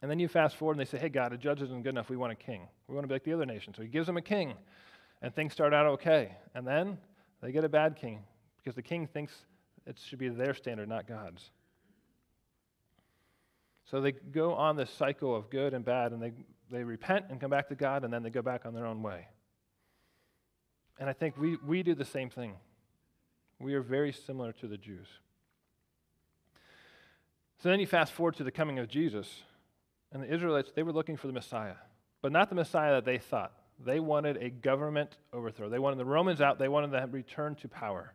And 0.01 0.09
then 0.09 0.19
you 0.19 0.27
fast 0.27 0.55
forward 0.55 0.77
and 0.77 0.79
they 0.79 0.89
say, 0.89 0.97
hey, 0.97 1.09
God, 1.09 1.31
a 1.31 1.37
judge 1.37 1.61
isn't 1.61 1.83
good 1.83 1.89
enough. 1.89 2.09
We 2.09 2.17
want 2.17 2.31
a 2.31 2.35
king. 2.35 2.67
We 2.87 2.95
want 2.95 3.03
to 3.03 3.07
be 3.07 3.13
like 3.13 3.23
the 3.23 3.33
other 3.33 3.45
nation. 3.45 3.73
So 3.73 3.83
he 3.83 3.87
gives 3.87 4.07
them 4.07 4.17
a 4.17 4.21
king, 4.21 4.55
and 5.21 5.33
things 5.33 5.53
start 5.53 5.73
out 5.73 5.85
okay. 5.85 6.35
And 6.55 6.65
then 6.65 6.97
they 7.41 7.51
get 7.51 7.63
a 7.63 7.69
bad 7.69 7.95
king 7.95 8.23
because 8.57 8.75
the 8.75 8.81
king 8.81 9.07
thinks 9.07 9.33
it 9.85 9.99
should 10.03 10.19
be 10.19 10.29
their 10.29 10.53
standard, 10.53 10.89
not 10.89 11.07
God's. 11.07 11.51
So 13.85 14.01
they 14.01 14.11
go 14.11 14.53
on 14.53 14.75
this 14.75 14.89
cycle 14.89 15.35
of 15.35 15.49
good 15.49 15.73
and 15.73 15.83
bad, 15.83 16.13
and 16.13 16.21
they, 16.21 16.31
they 16.71 16.83
repent 16.83 17.25
and 17.29 17.39
come 17.39 17.49
back 17.49 17.67
to 17.69 17.75
God, 17.75 18.03
and 18.03 18.13
then 18.13 18.23
they 18.23 18.29
go 18.29 18.41
back 18.41 18.65
on 18.65 18.73
their 18.73 18.85
own 18.85 19.03
way. 19.03 19.27
And 20.99 21.09
I 21.09 21.13
think 21.13 21.37
we, 21.37 21.57
we 21.65 21.83
do 21.83 21.93
the 21.93 22.05
same 22.05 22.29
thing. 22.29 22.53
We 23.59 23.73
are 23.73 23.81
very 23.81 24.13
similar 24.13 24.51
to 24.53 24.67
the 24.67 24.77
Jews. 24.77 25.07
So 27.61 27.69
then 27.69 27.79
you 27.79 27.85
fast 27.85 28.13
forward 28.13 28.35
to 28.37 28.43
the 28.43 28.51
coming 28.51 28.79
of 28.79 28.87
Jesus. 28.87 29.43
And 30.11 30.23
the 30.23 30.33
Israelites, 30.33 30.71
they 30.75 30.83
were 30.83 30.91
looking 30.91 31.17
for 31.17 31.27
the 31.27 31.33
Messiah, 31.33 31.75
but 32.21 32.31
not 32.31 32.49
the 32.49 32.55
Messiah 32.55 32.95
that 32.95 33.05
they 33.05 33.17
thought. 33.17 33.53
They 33.83 33.99
wanted 33.99 34.37
a 34.37 34.49
government 34.49 35.17
overthrow. 35.33 35.69
They 35.69 35.79
wanted 35.79 35.97
the 35.97 36.05
Romans 36.05 36.41
out. 36.41 36.59
They 36.59 36.67
wanted 36.67 36.91
them 36.91 37.11
return 37.11 37.55
to 37.55 37.67
power. 37.67 38.13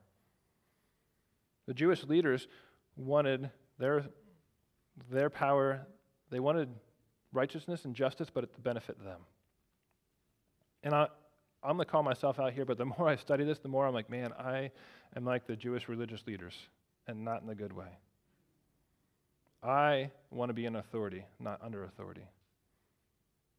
The 1.66 1.74
Jewish 1.74 2.04
leaders 2.04 2.46
wanted 2.96 3.50
their, 3.78 4.04
their 5.10 5.28
power, 5.30 5.86
they 6.30 6.40
wanted 6.40 6.68
righteousness 7.32 7.84
and 7.84 7.94
justice, 7.94 8.28
but 8.32 8.44
it 8.44 8.54
to 8.54 8.60
benefit 8.60 8.96
of 8.98 9.04
them. 9.04 9.20
And 10.82 10.94
I, 10.94 11.08
I'm 11.62 11.76
going 11.76 11.84
to 11.84 11.90
call 11.90 12.02
myself 12.02 12.38
out 12.38 12.52
here, 12.52 12.64
but 12.64 12.78
the 12.78 12.84
more 12.98 13.08
I 13.08 13.16
study 13.16 13.44
this, 13.44 13.58
the 13.58 13.68
more 13.68 13.86
I'm 13.86 13.94
like, 13.94 14.08
man, 14.08 14.32
I 14.32 14.70
am 15.16 15.24
like 15.24 15.46
the 15.46 15.56
Jewish 15.56 15.88
religious 15.88 16.22
leaders, 16.26 16.54
and 17.06 17.24
not 17.24 17.42
in 17.42 17.48
a 17.48 17.54
good 17.54 17.72
way. 17.72 17.98
I 19.66 20.10
want 20.30 20.50
to 20.50 20.54
be 20.54 20.64
in 20.64 20.76
authority, 20.76 21.24
not 21.40 21.60
under 21.62 21.84
authority. 21.84 22.22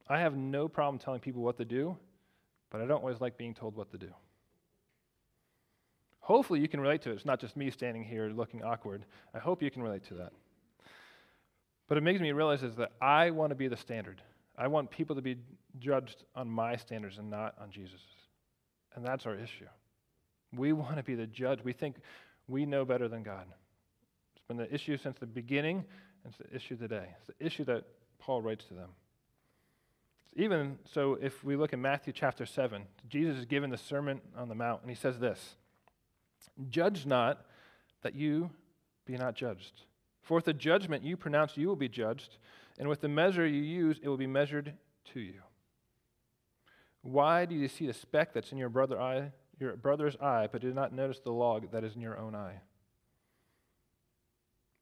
I 0.07 0.19
have 0.19 0.37
no 0.37 0.69
problem 0.69 0.99
telling 0.99 1.19
people 1.19 1.41
what 1.41 1.57
to 1.57 1.65
do, 1.65 1.97
but 2.71 2.79
I 2.79 2.85
don't 2.85 3.01
always 3.01 3.19
like 3.19 3.37
being 3.37 3.53
told 3.53 3.75
what 3.75 3.91
to 3.91 3.97
do. 3.97 4.09
Hopefully, 6.21 6.61
you 6.61 6.67
can 6.67 6.79
relate 6.79 7.01
to 7.03 7.11
it. 7.11 7.13
It's 7.13 7.25
not 7.25 7.39
just 7.39 7.57
me 7.57 7.69
standing 7.71 8.03
here 8.03 8.29
looking 8.29 8.63
awkward. 8.63 9.05
I 9.33 9.39
hope 9.39 9.61
you 9.61 9.69
can 9.69 9.81
relate 9.81 10.03
to 10.07 10.13
that. 10.15 10.31
But 11.89 11.97
it 11.97 12.01
makes 12.01 12.21
me 12.21 12.31
realize 12.31 12.63
is 12.63 12.75
that 12.75 12.91
I 13.01 13.31
want 13.31 13.51
to 13.51 13.55
be 13.55 13.67
the 13.67 13.77
standard. 13.77 14.21
I 14.57 14.67
want 14.67 14.89
people 14.89 15.15
to 15.15 15.21
be 15.21 15.37
judged 15.79 16.23
on 16.35 16.49
my 16.49 16.75
standards 16.75 17.17
and 17.17 17.29
not 17.29 17.55
on 17.61 17.69
Jesus'. 17.69 18.01
And 18.95 19.05
that's 19.05 19.25
our 19.25 19.35
issue. 19.35 19.67
We 20.55 20.73
want 20.73 20.97
to 20.97 21.03
be 21.03 21.15
the 21.15 21.27
judge. 21.27 21.59
We 21.63 21.73
think 21.73 21.97
we 22.47 22.65
know 22.65 22.85
better 22.85 23.07
than 23.07 23.23
God 23.23 23.45
been 24.47 24.57
the 24.57 24.73
issue 24.73 24.97
since 24.97 25.17
the 25.19 25.25
beginning, 25.25 25.83
and 26.23 26.33
it's 26.33 26.37
the 26.37 26.55
issue 26.55 26.77
today. 26.77 27.07
It's 27.17 27.27
the 27.37 27.45
issue 27.45 27.65
that 27.65 27.83
Paul 28.19 28.41
writes 28.41 28.65
to 28.65 28.73
them. 28.73 28.89
Even 30.35 30.77
so, 30.85 31.17
if 31.21 31.43
we 31.43 31.55
look 31.55 31.73
at 31.73 31.79
Matthew 31.79 32.13
chapter 32.13 32.45
7, 32.45 32.83
Jesus 33.09 33.37
is 33.37 33.45
given 33.45 33.69
the 33.69 33.77
Sermon 33.77 34.21
on 34.37 34.49
the 34.49 34.55
Mount, 34.55 34.81
and 34.81 34.89
he 34.89 34.95
says 34.95 35.19
this 35.19 35.55
Judge 36.69 37.05
not 37.05 37.45
that 38.03 38.15
you 38.15 38.49
be 39.05 39.17
not 39.17 39.35
judged. 39.35 39.81
For 40.21 40.35
with 40.35 40.45
the 40.45 40.53
judgment 40.53 41.03
you 41.03 41.17
pronounce, 41.17 41.57
you 41.57 41.67
will 41.67 41.75
be 41.75 41.89
judged, 41.89 42.37
and 42.77 42.87
with 42.87 43.01
the 43.01 43.07
measure 43.07 43.47
you 43.47 43.61
use, 43.61 43.99
it 44.01 44.07
will 44.07 44.17
be 44.17 44.27
measured 44.27 44.73
to 45.13 45.19
you. 45.19 45.41
Why 47.01 47.45
do 47.45 47.55
you 47.55 47.67
see 47.67 47.87
the 47.87 47.93
speck 47.93 48.33
that's 48.33 48.51
in 48.51 48.57
your 48.57 48.69
brother 48.69 48.99
eye, 49.01 49.31
your 49.59 49.75
brother's 49.75 50.15
eye, 50.17 50.47
but 50.51 50.61
do 50.61 50.73
not 50.73 50.93
notice 50.93 51.19
the 51.19 51.31
log 51.31 51.71
that 51.71 51.83
is 51.83 51.95
in 51.95 52.01
your 52.01 52.17
own 52.17 52.35
eye? 52.35 52.59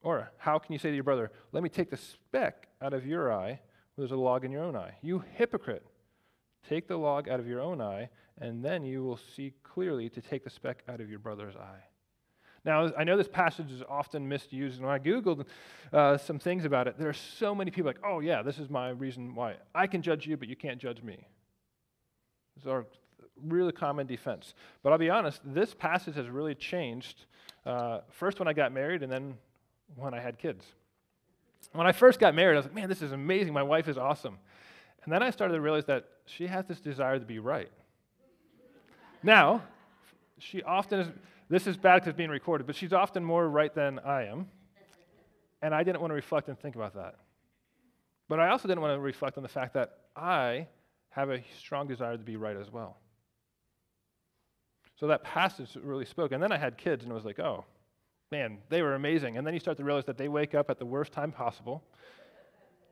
Or 0.06 0.32
how 0.38 0.60
can 0.60 0.72
you 0.72 0.78
say 0.78 0.90
to 0.90 0.96
your 0.96 1.04
brother, 1.04 1.32
Let 1.52 1.64
me 1.64 1.70
take 1.70 1.90
the 1.90 1.98
speck 1.98 2.68
out 2.80 2.94
of 2.94 3.08
your 3.08 3.34
eye, 3.34 3.60
there's 3.98 4.12
a 4.12 4.16
log 4.16 4.46
in 4.46 4.52
your 4.52 4.64
own 4.64 4.76
eye? 4.76 4.96
You 5.02 5.24
hypocrite. 5.34 5.84
Take 6.70 6.88
the 6.88 6.96
log 6.96 7.28
out 7.28 7.40
of 7.40 7.48
your 7.48 7.60
own 7.60 7.82
eye, 7.82 8.10
and 8.40 8.64
then 8.64 8.84
you 8.86 9.04
will 9.04 9.20
see 9.36 9.54
clearly 9.64 10.10
to 10.10 10.22
take 10.22 10.44
the 10.44 10.50
speck 10.50 10.84
out 10.88 11.02
of 11.02 11.10
your 11.10 11.18
brother's 11.18 11.56
eye. 11.56 11.84
Now, 12.64 12.92
I 12.96 13.04
know 13.04 13.18
this 13.18 13.28
passage 13.28 13.72
is 13.72 13.82
often 13.90 14.28
misused, 14.28 14.78
and 14.78 14.86
when 14.86 14.94
I 14.94 15.00
Googled 15.00 15.46
uh, 15.92 16.18
some 16.18 16.38
things 16.38 16.66
about 16.66 16.88
it, 16.88 17.00
there 17.00 17.10
are 17.10 17.14
so 17.14 17.56
many 17.56 17.72
people 17.72 17.88
like, 17.88 18.00
oh, 18.06 18.20
yeah, 18.20 18.44
this 18.44 18.60
is 18.60 18.70
my 18.70 18.90
reason 18.90 19.34
why. 19.34 19.56
I 19.74 19.88
can 19.88 20.04
judge 20.04 20.28
you, 20.28 20.38
but 20.38 20.48
you 20.48 20.56
can't 20.56 20.80
judge 20.80 21.02
me. 21.02 21.28
These 22.56 22.68
are 22.68 22.86
really 23.44 23.72
common 23.72 24.06
defense. 24.06 24.54
But 24.84 24.92
I'll 24.92 25.00
be 25.00 25.10
honest, 25.10 25.42
this 25.44 25.74
passage 25.74 26.16
has 26.16 26.28
really 26.28 26.54
changed. 26.54 27.26
Uh, 27.66 28.02
first, 28.12 28.38
when 28.38 28.48
I 28.48 28.54
got 28.54 28.72
married, 28.72 29.02
and 29.02 29.12
then 29.12 29.36
when 29.96 30.14
I 30.14 30.20
had 30.20 30.38
kids. 30.40 30.66
When 31.72 31.86
I 31.86 31.92
first 31.92 32.20
got 32.20 32.34
married, 32.34 32.56
I 32.56 32.58
was 32.58 32.66
like, 32.66 32.76
man, 32.76 32.90
this 32.90 33.02
is 33.02 33.12
amazing. 33.12 33.54
My 33.54 33.64
wife 33.64 33.88
is 33.88 33.98
awesome. 33.98 34.38
And 35.04 35.14
then 35.14 35.22
I 35.22 35.30
started 35.30 35.54
to 35.54 35.62
realize 35.62 35.86
that 35.86 36.06
she 36.26 36.48
has 36.48 36.66
this 36.66 36.80
desire 36.80 37.20
to 37.20 37.26
be 37.26 37.40
right. 37.40 37.72
Now, 39.22 39.64
she 40.40 40.64
often 40.64 41.00
is, 41.00 41.08
this 41.50 41.68
is 41.68 41.78
bad 41.78 41.96
because 41.96 42.10
it's 42.10 42.18
being 42.18 42.30
recorded, 42.30 42.66
but 42.66 42.76
she's 42.76 42.94
often 42.94 43.24
more 43.24 43.48
right 43.48 43.74
than 43.74 44.00
I 44.00 44.26
am. 44.26 44.48
And 45.62 45.74
I 45.74 45.84
didn't 45.84 46.02
want 46.02 46.12
to 46.12 46.16
reflect 46.16 46.48
and 46.48 46.60
think 46.60 46.76
about 46.76 46.96
that. 46.96 47.16
But 48.28 48.40
I 48.40 48.50
also 48.50 48.68
didn't 48.68 48.82
want 48.82 48.96
to 48.96 49.00
reflect 49.00 49.38
on 49.38 49.44
the 49.44 49.50
fact 49.50 49.74
that 49.76 49.98
I 50.16 50.68
have 51.10 51.30
a 51.30 51.42
strong 51.60 51.88
desire 51.88 52.18
to 52.18 52.24
be 52.24 52.36
right 52.36 52.58
as 52.58 52.72
well. 52.72 52.98
So 55.00 55.08
that 55.08 55.24
passage 55.24 55.78
really 55.82 56.06
spoke. 56.06 56.32
And 56.32 56.42
then 56.42 56.52
I 56.52 56.58
had 56.58 56.78
kids, 56.78 57.04
and 57.04 57.12
it 57.12 57.16
was 57.16 57.26
like, 57.26 57.40
oh, 57.40 57.66
man, 58.32 58.60
they 58.70 58.82
were 58.82 58.96
amazing. 58.96 59.38
And 59.38 59.46
then 59.46 59.54
you 59.54 59.60
start 59.60 59.78
to 59.78 59.84
realize 59.84 60.06
that 60.06 60.18
they 60.18 60.28
wake 60.28 60.56
up 60.56 60.70
at 60.70 60.80
the 60.80 60.86
worst 60.86 61.12
time 61.12 61.32
possible. 61.32 61.84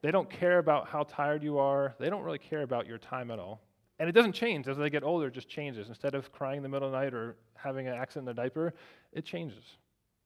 They 0.01 0.11
don't 0.11 0.29
care 0.29 0.59
about 0.59 0.87
how 0.87 1.03
tired 1.03 1.43
you 1.43 1.57
are. 1.57 1.95
They 1.99 2.09
don't 2.09 2.23
really 2.23 2.39
care 2.39 2.61
about 2.61 2.87
your 2.87 2.97
time 2.97 3.31
at 3.31 3.39
all. 3.39 3.61
And 3.99 4.09
it 4.09 4.11
doesn't 4.11 4.33
change 4.33 4.67
as 4.67 4.77
they 4.77 4.89
get 4.89 5.03
older, 5.03 5.27
it 5.27 5.33
just 5.33 5.47
changes. 5.47 5.87
Instead 5.87 6.15
of 6.15 6.31
crying 6.31 6.57
in 6.57 6.63
the 6.63 6.69
middle 6.69 6.87
of 6.87 6.91
the 6.91 6.99
night 6.99 7.13
or 7.13 7.37
having 7.55 7.87
an 7.87 7.93
accident 7.93 8.27
in 8.27 8.35
their 8.35 8.45
diaper, 8.45 8.73
it 9.13 9.23
changes. 9.23 9.63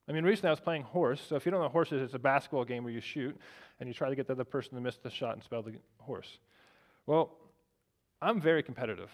I 0.09 0.13
mean, 0.13 0.23
recently 0.23 0.47
I 0.47 0.51
was 0.51 0.59
playing 0.59 0.83
horse. 0.83 1.21
So 1.21 1.35
if 1.35 1.45
you 1.45 1.51
don't 1.51 1.61
know 1.61 1.69
horses, 1.69 2.01
it's 2.01 2.13
a 2.13 2.19
basketball 2.19 2.65
game 2.65 2.83
where 2.83 2.93
you 2.93 3.01
shoot 3.01 3.37
and 3.79 3.87
you 3.87 3.93
try 3.93 4.09
to 4.09 4.15
get 4.15 4.25
the 4.25 4.33
other 4.33 4.45
person 4.45 4.75
to 4.75 4.81
miss 4.81 4.97
the 4.97 5.09
shot 5.09 5.33
and 5.33 5.43
spell 5.43 5.61
the 5.61 5.73
horse. 5.99 6.39
Well, 7.05 7.37
I'm 8.21 8.41
very 8.41 8.63
competitive. 8.63 9.11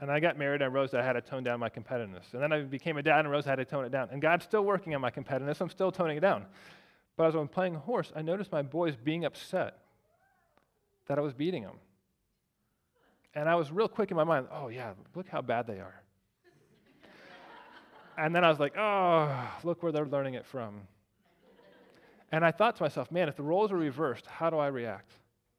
And 0.00 0.10
I 0.10 0.18
got 0.18 0.38
married, 0.38 0.62
and 0.62 0.64
I 0.64 0.72
realized 0.72 0.94
I 0.94 1.04
had 1.04 1.12
to 1.12 1.20
tone 1.20 1.44
down 1.44 1.60
my 1.60 1.68
competitiveness. 1.68 2.32
And 2.32 2.42
then 2.42 2.52
I 2.52 2.62
became 2.62 2.96
a 2.96 3.02
dad 3.02 3.20
and 3.20 3.28
realized 3.28 3.46
I 3.46 3.50
had 3.50 3.56
to 3.56 3.66
tone 3.66 3.84
it 3.84 3.92
down. 3.92 4.08
And 4.10 4.22
God's 4.22 4.44
still 4.44 4.64
working 4.64 4.94
on 4.94 5.00
my 5.02 5.10
competitiveness. 5.10 5.60
I'm 5.60 5.68
still 5.68 5.92
toning 5.92 6.16
it 6.16 6.20
down. 6.20 6.46
But 7.16 7.26
as 7.26 7.34
I'm 7.34 7.48
playing 7.48 7.74
horse, 7.74 8.10
I 8.16 8.22
noticed 8.22 8.50
my 8.50 8.62
boys 8.62 8.96
being 8.96 9.26
upset 9.26 9.78
that 11.06 11.18
I 11.18 11.20
was 11.20 11.34
beating 11.34 11.64
them. 11.64 11.76
And 13.34 13.46
I 13.48 13.56
was 13.56 13.70
real 13.70 13.88
quick 13.88 14.10
in 14.10 14.16
my 14.16 14.24
mind, 14.24 14.46
oh, 14.50 14.68
yeah, 14.68 14.94
look 15.14 15.28
how 15.28 15.42
bad 15.42 15.66
they 15.66 15.80
are. 15.80 16.02
and 18.18 18.34
then 18.34 18.42
I 18.42 18.48
was 18.48 18.58
like, 18.58 18.76
oh, 18.78 19.50
look 19.64 19.82
where 19.82 19.92
they're 19.92 20.06
learning 20.06 20.34
it 20.34 20.46
from. 20.46 20.80
And 22.32 22.44
I 22.44 22.52
thought 22.52 22.76
to 22.76 22.82
myself, 22.82 23.10
man, 23.10 23.28
if 23.28 23.36
the 23.36 23.42
roles 23.42 23.70
were 23.70 23.78
reversed, 23.78 24.24
how 24.26 24.48
do 24.48 24.56
I 24.56 24.68
react? 24.68 25.12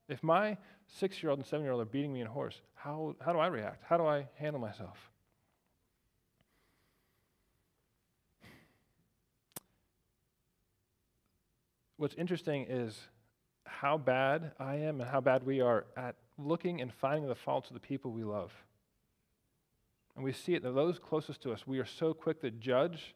If 0.10 0.24
my 0.24 0.58
six 0.92 1.22
year 1.22 1.30
old 1.30 1.40
and 1.40 1.48
seven 1.48 1.64
year 1.64 1.74
old 1.74 1.82
are 1.82 1.86
beating 1.86 2.14
me 2.14 2.22
in 2.22 2.28
horse, 2.28 2.62
how, 2.76 3.16
how 3.24 3.34
do 3.34 3.40
I 3.40 3.48
react? 3.48 3.84
How 3.88 3.98
do 3.98 4.06
I 4.06 4.28
handle 4.36 4.62
myself? 4.62 4.98
What's 11.98 12.16
interesting 12.16 12.66
is 12.68 13.00
how 13.64 13.98
bad 13.98 14.54
I 14.60 14.76
am 14.78 15.02
and 15.02 15.10
how 15.10 15.22
bad 15.22 15.46
we 15.46 15.62
are 15.62 15.86
at 15.96 16.16
looking 16.38 16.82
and 16.82 16.92
finding 16.92 17.28
the 17.28 17.36
faults 17.36 17.70
of 17.70 17.76
the 17.76 17.80
people 17.80 18.12
we 18.12 18.24
love. 18.24 18.52
And 20.16 20.26
we 20.26 20.34
see 20.34 20.56
it, 20.56 20.64
that 20.64 20.74
those 20.74 21.00
closest 21.00 21.42
to 21.44 21.52
us, 21.52 21.66
we 21.68 21.80
are 21.80 21.86
so 21.86 22.14
quick 22.14 22.42
to 22.42 22.52
judge, 22.52 23.16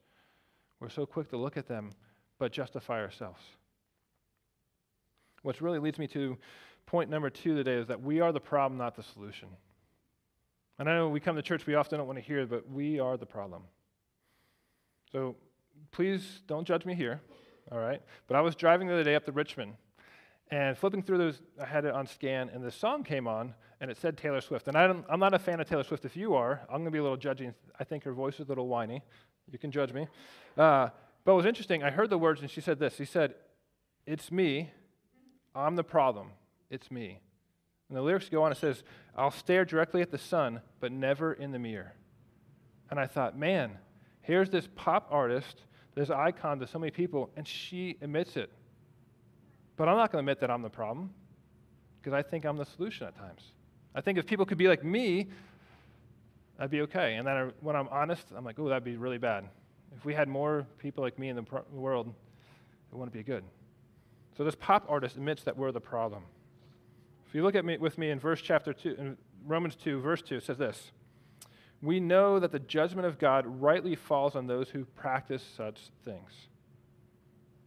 we're 0.79 0.89
so 0.89 1.05
quick 1.05 1.29
to 1.31 1.37
look 1.37 1.57
at 1.57 1.67
them, 1.67 1.91
but 2.37 2.51
justify 2.51 3.01
ourselves. 3.01 3.41
Which 5.41 5.61
really 5.61 5.79
leads 5.79 5.99
me 5.99 6.07
to 6.09 6.37
point 6.95 7.09
number 7.09 7.29
two 7.29 7.53
today 7.53 7.73
is 7.73 7.87
that 7.87 8.01
we 8.01 8.21
are 8.21 8.31
the 8.31 8.39
problem, 8.39 8.77
not 8.77 8.95
the 8.95 9.03
solution. 9.03 9.49
And 10.79 10.89
I 10.89 10.95
know 10.95 11.09
we 11.09 11.19
come 11.19 11.35
to 11.35 11.41
church, 11.41 11.65
we 11.65 11.75
often 11.75 11.97
don't 11.97 12.07
want 12.07 12.19
to 12.19 12.23
hear 12.23 12.45
but 12.45 12.71
we 12.71 13.01
are 13.01 13.17
the 13.17 13.25
problem. 13.25 13.63
So 15.11 15.35
please 15.91 16.41
don't 16.47 16.65
judge 16.65 16.85
me 16.85 16.95
here, 16.95 17.19
all 17.69 17.79
right? 17.79 18.01
But 18.27 18.37
I 18.37 18.39
was 18.39 18.55
driving 18.55 18.87
the 18.87 18.93
other 18.93 19.03
day 19.03 19.13
up 19.13 19.25
to 19.25 19.33
Richmond 19.33 19.73
and 20.51 20.77
flipping 20.77 21.03
through 21.03 21.17
those, 21.17 21.41
I 21.61 21.65
had 21.65 21.83
it 21.83 21.93
on 21.93 22.07
scan, 22.07 22.47
and 22.47 22.63
this 22.63 22.75
song 22.75 23.03
came 23.03 23.27
on, 23.27 23.53
and 23.81 23.91
it 23.91 23.97
said 23.97 24.17
Taylor 24.17 24.39
Swift. 24.39 24.69
And 24.69 24.77
I 24.77 24.85
am 24.85 25.19
not 25.19 25.33
a 25.33 25.39
fan 25.39 25.59
of 25.59 25.67
Taylor 25.67 25.83
Swift. 25.83 26.05
If 26.05 26.15
you 26.15 26.33
are, 26.33 26.61
I'm 26.69 26.77
going 26.77 26.85
to 26.85 26.91
be 26.91 26.99
a 26.99 27.03
little 27.03 27.17
judgy. 27.17 27.53
I 27.77 27.83
think 27.83 28.05
her 28.05 28.13
voice 28.13 28.35
is 28.35 28.45
a 28.45 28.47
little 28.47 28.69
whiny. 28.69 29.03
You 29.51 29.59
can 29.59 29.69
judge 29.69 29.91
me. 29.91 30.07
Uh, 30.57 30.87
but 31.25 31.33
it 31.33 31.35
was 31.35 31.45
interesting. 31.45 31.83
I 31.83 31.89
heard 31.91 32.09
the 32.09 32.17
words, 32.17 32.39
and 32.39 32.49
she 32.49 32.61
said 32.61 32.79
this. 32.79 32.95
She 32.95 33.03
said, 33.03 33.35
It's 34.07 34.31
me. 34.31 34.69
I'm 35.53 35.75
the 35.75 35.83
problem. 35.83 36.31
It's 36.69 36.89
me. 36.91 37.19
And 37.89 37.97
the 37.97 38.01
lyrics 38.01 38.29
go 38.29 38.43
on, 38.43 38.51
it 38.51 38.57
says, 38.57 38.83
I'll 39.15 39.31
stare 39.31 39.65
directly 39.65 40.01
at 40.01 40.11
the 40.11 40.17
sun, 40.17 40.61
but 40.79 40.91
never 40.91 41.33
in 41.33 41.51
the 41.51 41.59
mirror. 41.59 41.93
And 42.89 42.99
I 42.99 43.05
thought, 43.05 43.37
man, 43.37 43.77
here's 44.21 44.49
this 44.49 44.67
pop 44.75 45.07
artist, 45.11 45.61
this 45.93 46.09
icon 46.09 46.59
to 46.59 46.67
so 46.67 46.79
many 46.79 46.91
people, 46.91 47.29
and 47.35 47.47
she 47.47 47.97
admits 48.01 48.37
it. 48.37 48.51
But 49.77 49.87
I'm 49.87 49.97
not 49.97 50.11
going 50.11 50.25
to 50.25 50.31
admit 50.31 50.39
that 50.41 50.49
I'm 50.49 50.61
the 50.61 50.69
problem, 50.69 51.11
because 51.99 52.13
I 52.13 52.21
think 52.21 52.45
I'm 52.45 52.57
the 52.57 52.65
solution 52.65 53.07
at 53.07 53.15
times. 53.17 53.51
I 53.93 54.01
think 54.01 54.17
if 54.17 54.25
people 54.25 54.45
could 54.45 54.57
be 54.57 54.67
like 54.67 54.83
me, 54.83 55.27
I'd 56.57 56.71
be 56.71 56.81
okay. 56.81 57.15
And 57.15 57.27
then 57.27 57.35
I, 57.35 57.49
when 57.61 57.75
I'm 57.75 57.87
honest, 57.89 58.25
I'm 58.35 58.45
like, 58.45 58.57
oh, 58.59 58.67
that'd 58.69 58.83
be 58.83 58.97
really 58.97 59.17
bad. 59.17 59.45
If 59.95 60.05
we 60.05 60.13
had 60.13 60.27
more 60.27 60.65
people 60.79 61.03
like 61.03 61.19
me 61.19 61.29
in 61.29 61.35
the 61.35 61.43
pro- 61.43 61.63
world, 61.71 62.13
it 62.91 62.95
wouldn't 62.95 63.13
be 63.13 63.23
good. 63.23 63.43
So 64.37 64.43
this 64.43 64.55
pop 64.55 64.85
artist 64.89 65.15
admits 65.15 65.43
that 65.43 65.55
we're 65.55 65.71
the 65.71 65.81
problem. 65.81 66.23
If 67.35 67.39
you 67.39 67.43
look 67.43 67.55
at 67.55 67.65
me 67.65 67.75
with 67.75 67.97
me 67.97 68.11
in 68.11 68.17
verse 68.17 68.41
chapter 68.41 68.71
2, 68.71 68.95
in 68.97 69.17
Romans 69.45 69.75
2, 69.75 69.99
verse 69.99 70.21
2, 70.21 70.37
it 70.37 70.43
says 70.43 70.57
this 70.57 70.91
We 71.81 71.99
know 71.99 72.39
that 72.39 72.53
the 72.53 72.59
judgment 72.59 73.05
of 73.05 73.19
God 73.19 73.45
rightly 73.45 73.93
falls 73.93 74.37
on 74.37 74.47
those 74.47 74.69
who 74.69 74.85
practice 74.85 75.43
such 75.57 75.81
things. 76.05 76.31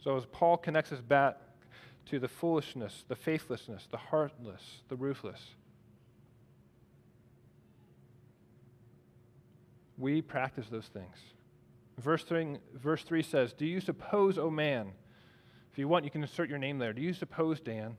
So 0.03 0.17
as 0.17 0.25
Paul 0.25 0.57
connects 0.57 0.91
us 0.91 1.03
back 1.03 1.37
to 2.07 2.19
the 2.19 2.29
foolishness, 2.29 3.05
the 3.09 3.15
faithlessness, 3.15 3.87
the 3.91 3.99
heartless, 3.99 4.63
the 4.89 4.97
ruthless, 4.97 5.51
we 9.99 10.23
practice 10.23 10.69
those 10.71 10.87
things. 10.87 11.19
Verse 11.99 12.25
3, 12.25 12.57
verse 12.73 13.03
3 13.03 13.23
says, 13.23 13.53
Do 13.53 13.67
you 13.67 13.83
suppose, 13.83 14.39
O 14.39 14.45
oh 14.45 14.51
man, 14.51 14.93
if 15.71 15.79
you 15.79 15.89
want, 15.89 16.07
you 16.07 16.11
can 16.11 16.23
insert 16.23 16.49
your 16.49 16.57
name 16.57 16.79
there. 16.79 16.95
Do 16.95 17.03
you 17.03 17.13
suppose, 17.13 17.61
Dan, 17.61 17.99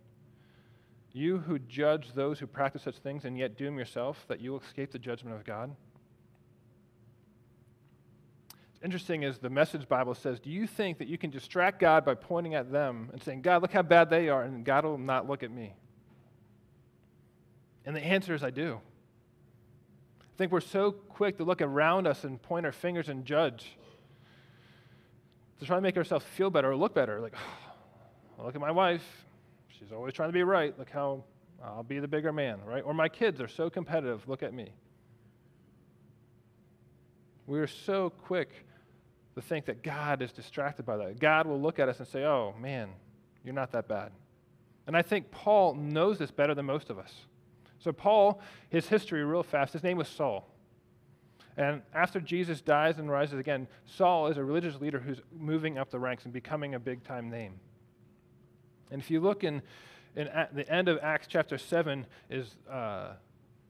you 1.14 1.40
who 1.40 1.60
judge 1.60 2.14
those 2.14 2.40
who 2.40 2.48
practice 2.48 2.84
such 2.84 2.98
things 2.98 3.26
and 3.26 3.38
yet 3.38 3.58
doom 3.58 3.78
yourself, 3.78 4.26
that 4.28 4.40
you 4.40 4.52
will 4.52 4.60
escape 4.60 4.92
the 4.92 5.00
judgment 5.00 5.36
of 5.36 5.44
God? 5.44 5.76
It's 8.80 8.84
interesting 8.86 9.24
is 9.24 9.40
the 9.40 9.50
message 9.50 9.90
Bible 9.90 10.16
says, 10.16 10.40
Do 10.40 10.50
you 10.50 10.68
think 10.68 11.00
that 11.00 11.08
you 11.08 11.18
can 11.18 11.32
distract 11.32 11.80
God 11.80 12.06
by 12.06 12.16
pointing 12.16 12.56
at 12.56 12.72
them 12.72 13.10
and 13.12 13.22
saying, 13.22 13.42
God, 13.42 13.62
look 13.62 13.74
how 13.74 13.82
bad 13.82 14.10
they 14.10 14.30
are, 14.30 14.44
and 14.44 14.64
God 14.64 14.86
will 14.86 14.98
not 14.98 15.28
look 15.28 15.44
at 15.44 15.52
me? 15.52 15.74
And 17.86 17.96
the 17.96 18.02
answer 18.02 18.34
is, 18.34 18.44
I 18.44 18.52
do. 18.52 18.80
I 20.22 20.38
think 20.38 20.52
we're 20.52 20.62
so 20.62 20.92
quick 20.92 21.38
to 21.38 21.44
look 21.44 21.62
around 21.62 22.08
us 22.08 22.24
and 22.24 22.42
point 22.42 22.66
our 22.66 22.72
fingers 22.72 23.10
and 23.10 23.26
judge 23.26 23.76
to 25.60 25.66
try 25.66 25.76
to 25.76 25.82
make 25.82 25.98
ourselves 25.98 26.24
feel 26.24 26.50
better 26.50 26.72
or 26.72 26.76
look 26.76 26.94
better. 26.94 27.20
Like, 27.20 27.34
oh, 28.40 28.44
look 28.46 28.56
at 28.56 28.62
my 28.62 28.72
wife. 28.72 29.26
She's 29.80 29.92
always 29.92 30.14
trying 30.14 30.30
to 30.30 30.34
be 30.34 30.44
right. 30.44 30.78
Look 30.78 30.90
how 30.90 31.24
I'll 31.64 31.84
be 31.84 32.00
the 32.00 32.08
bigger 32.08 32.34
man, 32.34 32.60
right? 32.66 32.84
Or 32.84 32.94
my 32.94 33.10
kids 33.10 33.40
are 33.40 33.48
so 33.48 33.70
competitive. 33.70 34.28
Look 34.28 34.44
at 34.44 34.54
me. 34.54 34.74
We 37.48 37.60
are 37.60 37.68
so 37.68 38.10
quick 38.10 38.52
to 39.36 39.42
think 39.42 39.66
that 39.66 39.82
God 39.82 40.22
is 40.22 40.32
distracted 40.32 40.86
by 40.86 40.98
that. 40.98 41.20
God 41.20 41.48
will 41.48 41.60
look 41.60 41.80
at 41.80 41.90
us 41.90 42.00
and 42.00 42.08
say, 42.08 42.24
oh, 42.24 42.54
man, 42.60 42.90
you're 43.44 43.54
not 43.54 43.72
that 43.72 43.88
bad. 43.88 44.12
And 44.86 44.98
I 44.98 45.02
think 45.02 45.32
Paul 45.32 45.76
knows 45.76 46.18
this 46.18 46.32
better 46.32 46.54
than 46.54 46.66
most 46.66 46.90
of 46.90 47.00
us. 47.00 47.14
So, 47.80 47.92
Paul, 47.94 48.42
his 48.70 48.88
history, 48.88 49.24
real 49.24 49.44
fast, 49.44 49.74
his 49.74 49.84
name 49.84 49.98
was 49.98 50.08
Saul. 50.08 50.48
And 51.58 51.82
after 51.94 52.20
Jesus 52.20 52.62
dies 52.62 53.00
and 53.00 53.10
rises 53.10 53.40
again, 53.40 53.68
Saul 53.86 54.28
is 54.28 54.38
a 54.38 54.44
religious 54.44 54.80
leader 54.80 55.00
who's 55.00 55.22
moving 55.38 55.78
up 55.78 55.90
the 55.90 56.00
ranks 56.00 56.26
and 56.26 56.34
becoming 56.34 56.76
a 56.76 56.80
big 56.80 57.04
time 57.04 57.30
name. 57.30 57.60
And 58.92 59.02
if 59.02 59.12
you 59.12 59.20
look 59.20 59.44
in, 59.44 59.62
in 60.16 60.30
the 60.54 60.68
end 60.70 60.88
of 60.88 61.00
Acts 61.02 61.28
chapter 61.28 61.58
7, 61.58 62.06
is 62.30 62.56
uh, 62.70 63.14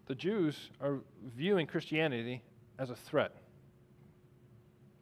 the 0.07 0.15
Jews 0.15 0.69
are 0.81 0.99
viewing 1.35 1.67
Christianity 1.67 2.41
as 2.77 2.89
a 2.89 2.95
threat 2.95 3.35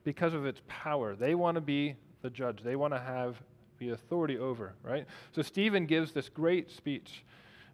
because 0.04 0.34
of 0.34 0.46
its 0.46 0.62
power. 0.68 1.16
They 1.16 1.36
want 1.36 1.56
to 1.56 1.62
be 1.62 1.96
the 2.22 2.30
judge, 2.30 2.64
they 2.64 2.76
want 2.76 2.94
to 2.94 3.00
have 3.00 3.36
the 3.78 3.90
authority 3.90 4.38
over, 4.38 4.74
right? 4.84 5.06
So 5.34 5.42
Stephen 5.42 5.86
gives 5.86 6.12
this 6.12 6.30
great 6.30 6.72
speech, 6.72 7.24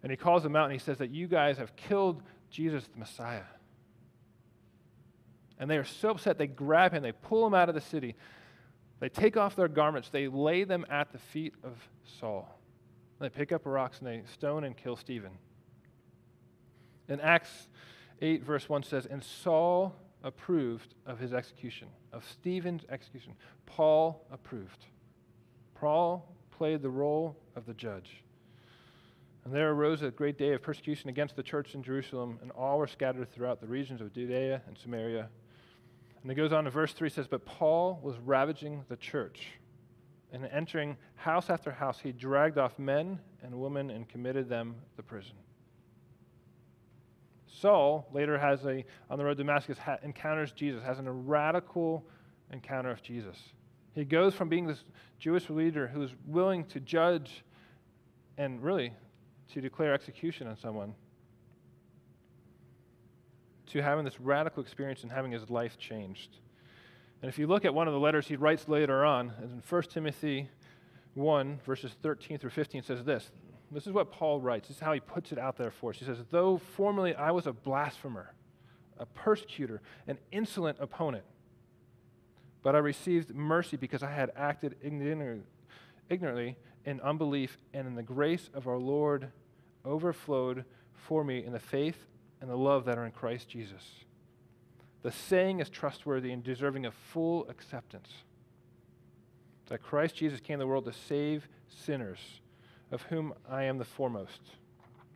and 0.02 0.10
he 0.10 0.16
calls 0.16 0.42
them 0.42 0.54
out 0.54 0.64
and 0.64 0.72
he 0.72 0.78
says 0.78 0.98
that 0.98 1.10
you 1.10 1.26
guys 1.26 1.56
have 1.56 1.74
killed 1.76 2.22
Jesus 2.50 2.84
the 2.92 2.98
Messiah. 2.98 3.44
And 5.58 5.70
they 5.70 5.78
are 5.78 5.84
so 5.84 6.10
upset, 6.10 6.36
they 6.36 6.46
grab 6.46 6.92
him, 6.92 7.02
they 7.02 7.12
pull 7.12 7.46
him 7.46 7.54
out 7.54 7.68
of 7.68 7.74
the 7.74 7.80
city, 7.80 8.14
they 9.04 9.10
take 9.10 9.36
off 9.36 9.54
their 9.54 9.68
garments, 9.68 10.08
they 10.08 10.28
lay 10.28 10.64
them 10.64 10.86
at 10.88 11.12
the 11.12 11.18
feet 11.18 11.52
of 11.62 11.76
Saul. 12.18 12.48
They 13.20 13.28
pick 13.28 13.52
up 13.52 13.66
rocks 13.66 13.98
and 13.98 14.08
they 14.08 14.22
stone 14.32 14.64
and 14.64 14.74
kill 14.74 14.96
Stephen. 14.96 15.32
In 17.10 17.20
Acts 17.20 17.68
8, 18.22 18.42
verse 18.42 18.66
1 18.66 18.82
says, 18.82 19.04
And 19.04 19.22
Saul 19.22 19.94
approved 20.22 20.94
of 21.04 21.18
his 21.18 21.34
execution, 21.34 21.88
of 22.14 22.26
Stephen's 22.26 22.86
execution. 22.88 23.34
Paul 23.66 24.24
approved. 24.32 24.86
Paul 25.74 26.34
played 26.50 26.80
the 26.80 26.88
role 26.88 27.36
of 27.56 27.66
the 27.66 27.74
judge. 27.74 28.24
And 29.44 29.52
there 29.52 29.70
arose 29.72 30.00
a 30.00 30.10
great 30.12 30.38
day 30.38 30.54
of 30.54 30.62
persecution 30.62 31.10
against 31.10 31.36
the 31.36 31.42
church 31.42 31.74
in 31.74 31.82
Jerusalem, 31.82 32.38
and 32.40 32.50
all 32.52 32.78
were 32.78 32.86
scattered 32.86 33.30
throughout 33.30 33.60
the 33.60 33.66
regions 33.66 34.00
of 34.00 34.14
Judea 34.14 34.62
and 34.66 34.78
Samaria 34.78 35.28
and 36.24 36.32
it 36.32 36.36
goes 36.36 36.54
on 36.54 36.64
to 36.64 36.70
verse 36.70 36.94
3 36.94 37.10
says, 37.10 37.26
But 37.28 37.44
Paul 37.44 38.00
was 38.02 38.16
ravaging 38.18 38.82
the 38.88 38.96
church. 38.96 39.48
And 40.32 40.46
entering 40.46 40.96
house 41.16 41.50
after 41.50 41.70
house, 41.70 42.00
he 42.00 42.12
dragged 42.12 42.56
off 42.56 42.78
men 42.78 43.20
and 43.42 43.54
women 43.54 43.90
and 43.90 44.08
committed 44.08 44.48
them 44.48 44.76
to 44.96 45.02
prison. 45.02 45.34
Saul 47.46 48.08
later 48.10 48.38
has 48.38 48.64
a, 48.64 48.86
on 49.10 49.18
the 49.18 49.24
road 49.24 49.36
to 49.36 49.44
Damascus, 49.44 49.76
ha- 49.76 49.98
encounters 50.02 50.50
Jesus, 50.52 50.82
has 50.82 50.98
a 50.98 51.02
radical 51.02 52.06
encounter 52.50 52.90
of 52.90 53.02
Jesus. 53.02 53.36
He 53.94 54.06
goes 54.06 54.34
from 54.34 54.48
being 54.48 54.66
this 54.66 54.82
Jewish 55.18 55.50
leader 55.50 55.86
who's 55.86 56.14
willing 56.26 56.64
to 56.66 56.80
judge 56.80 57.44
and 58.38 58.62
really 58.62 58.94
to 59.52 59.60
declare 59.60 59.92
execution 59.92 60.46
on 60.46 60.56
someone, 60.56 60.94
to 63.74 63.82
having 63.82 64.04
this 64.04 64.20
radical 64.20 64.62
experience 64.62 65.02
and 65.02 65.10
having 65.10 65.32
his 65.32 65.50
life 65.50 65.76
changed. 65.78 66.36
And 67.20 67.28
if 67.28 67.40
you 67.40 67.48
look 67.48 67.64
at 67.64 67.74
one 67.74 67.88
of 67.88 67.92
the 67.92 67.98
letters 67.98 68.28
he 68.28 68.36
writes 68.36 68.68
later 68.68 69.04
on, 69.04 69.32
in 69.42 69.62
1 69.68 69.82
Timothy 69.82 70.48
1, 71.14 71.58
verses 71.66 71.90
13 72.00 72.38
through 72.38 72.50
15, 72.50 72.84
says 72.84 73.02
this. 73.02 73.32
This 73.72 73.88
is 73.88 73.92
what 73.92 74.12
Paul 74.12 74.40
writes. 74.40 74.68
This 74.68 74.76
is 74.76 74.82
how 74.82 74.92
he 74.92 75.00
puts 75.00 75.32
it 75.32 75.38
out 75.40 75.56
there 75.56 75.72
for 75.72 75.90
us. 75.90 75.96
He 75.96 76.04
says, 76.04 76.18
Though 76.30 76.58
formerly 76.58 77.16
I 77.16 77.32
was 77.32 77.48
a 77.48 77.52
blasphemer, 77.52 78.32
a 78.96 79.06
persecutor, 79.06 79.82
an 80.06 80.18
insolent 80.30 80.78
opponent, 80.78 81.24
but 82.62 82.76
I 82.76 82.78
received 82.78 83.34
mercy 83.34 83.76
because 83.76 84.04
I 84.04 84.10
had 84.12 84.30
acted 84.36 84.76
ignorantly 84.84 86.56
in 86.86 87.00
unbelief, 87.00 87.58
and 87.72 87.88
in 87.88 87.96
the 87.96 88.04
grace 88.04 88.50
of 88.54 88.68
our 88.68 88.78
Lord 88.78 89.32
overflowed 89.84 90.64
for 90.92 91.24
me 91.24 91.44
in 91.44 91.52
the 91.52 91.58
faith 91.58 92.06
and 92.44 92.52
the 92.52 92.58
love 92.58 92.84
that 92.84 92.98
are 92.98 93.06
in 93.06 93.10
Christ 93.10 93.48
Jesus. 93.48 93.82
The 95.02 95.10
saying 95.10 95.60
is 95.60 95.70
trustworthy 95.70 96.30
and 96.30 96.44
deserving 96.44 96.84
of 96.84 96.92
full 96.92 97.48
acceptance 97.48 98.10
that 99.68 99.82
Christ 99.82 100.16
Jesus 100.16 100.40
came 100.40 100.58
to 100.58 100.64
the 100.64 100.66
world 100.66 100.84
to 100.84 100.92
save 100.92 101.48
sinners, 101.68 102.18
of 102.92 103.00
whom 103.04 103.32
I 103.50 103.62
am 103.62 103.78
the 103.78 103.84
foremost. 103.86 104.42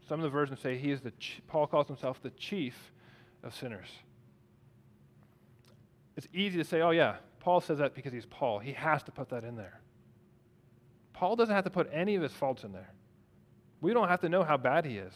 Some 0.08 0.20
of 0.20 0.24
the 0.24 0.30
versions 0.30 0.60
say 0.60 0.78
he 0.78 0.90
is 0.90 1.02
the 1.02 1.12
Paul 1.48 1.66
calls 1.66 1.86
himself 1.86 2.18
the 2.22 2.30
chief 2.30 2.92
of 3.42 3.54
sinners. 3.54 3.88
It's 6.16 6.28
easy 6.32 6.56
to 6.56 6.64
say, 6.64 6.80
oh 6.80 6.92
yeah, 6.92 7.16
Paul 7.40 7.60
says 7.60 7.76
that 7.76 7.94
because 7.94 8.14
he's 8.14 8.24
Paul. 8.24 8.58
He 8.58 8.72
has 8.72 9.02
to 9.02 9.12
put 9.12 9.28
that 9.28 9.44
in 9.44 9.54
there. 9.54 9.82
Paul 11.12 11.36
doesn't 11.36 11.54
have 11.54 11.64
to 11.64 11.70
put 11.70 11.90
any 11.92 12.14
of 12.14 12.22
his 12.22 12.32
faults 12.32 12.64
in 12.64 12.72
there. 12.72 12.94
We 13.82 13.92
don't 13.92 14.08
have 14.08 14.22
to 14.22 14.30
know 14.30 14.44
how 14.44 14.56
bad 14.56 14.86
he 14.86 14.96
is. 14.96 15.12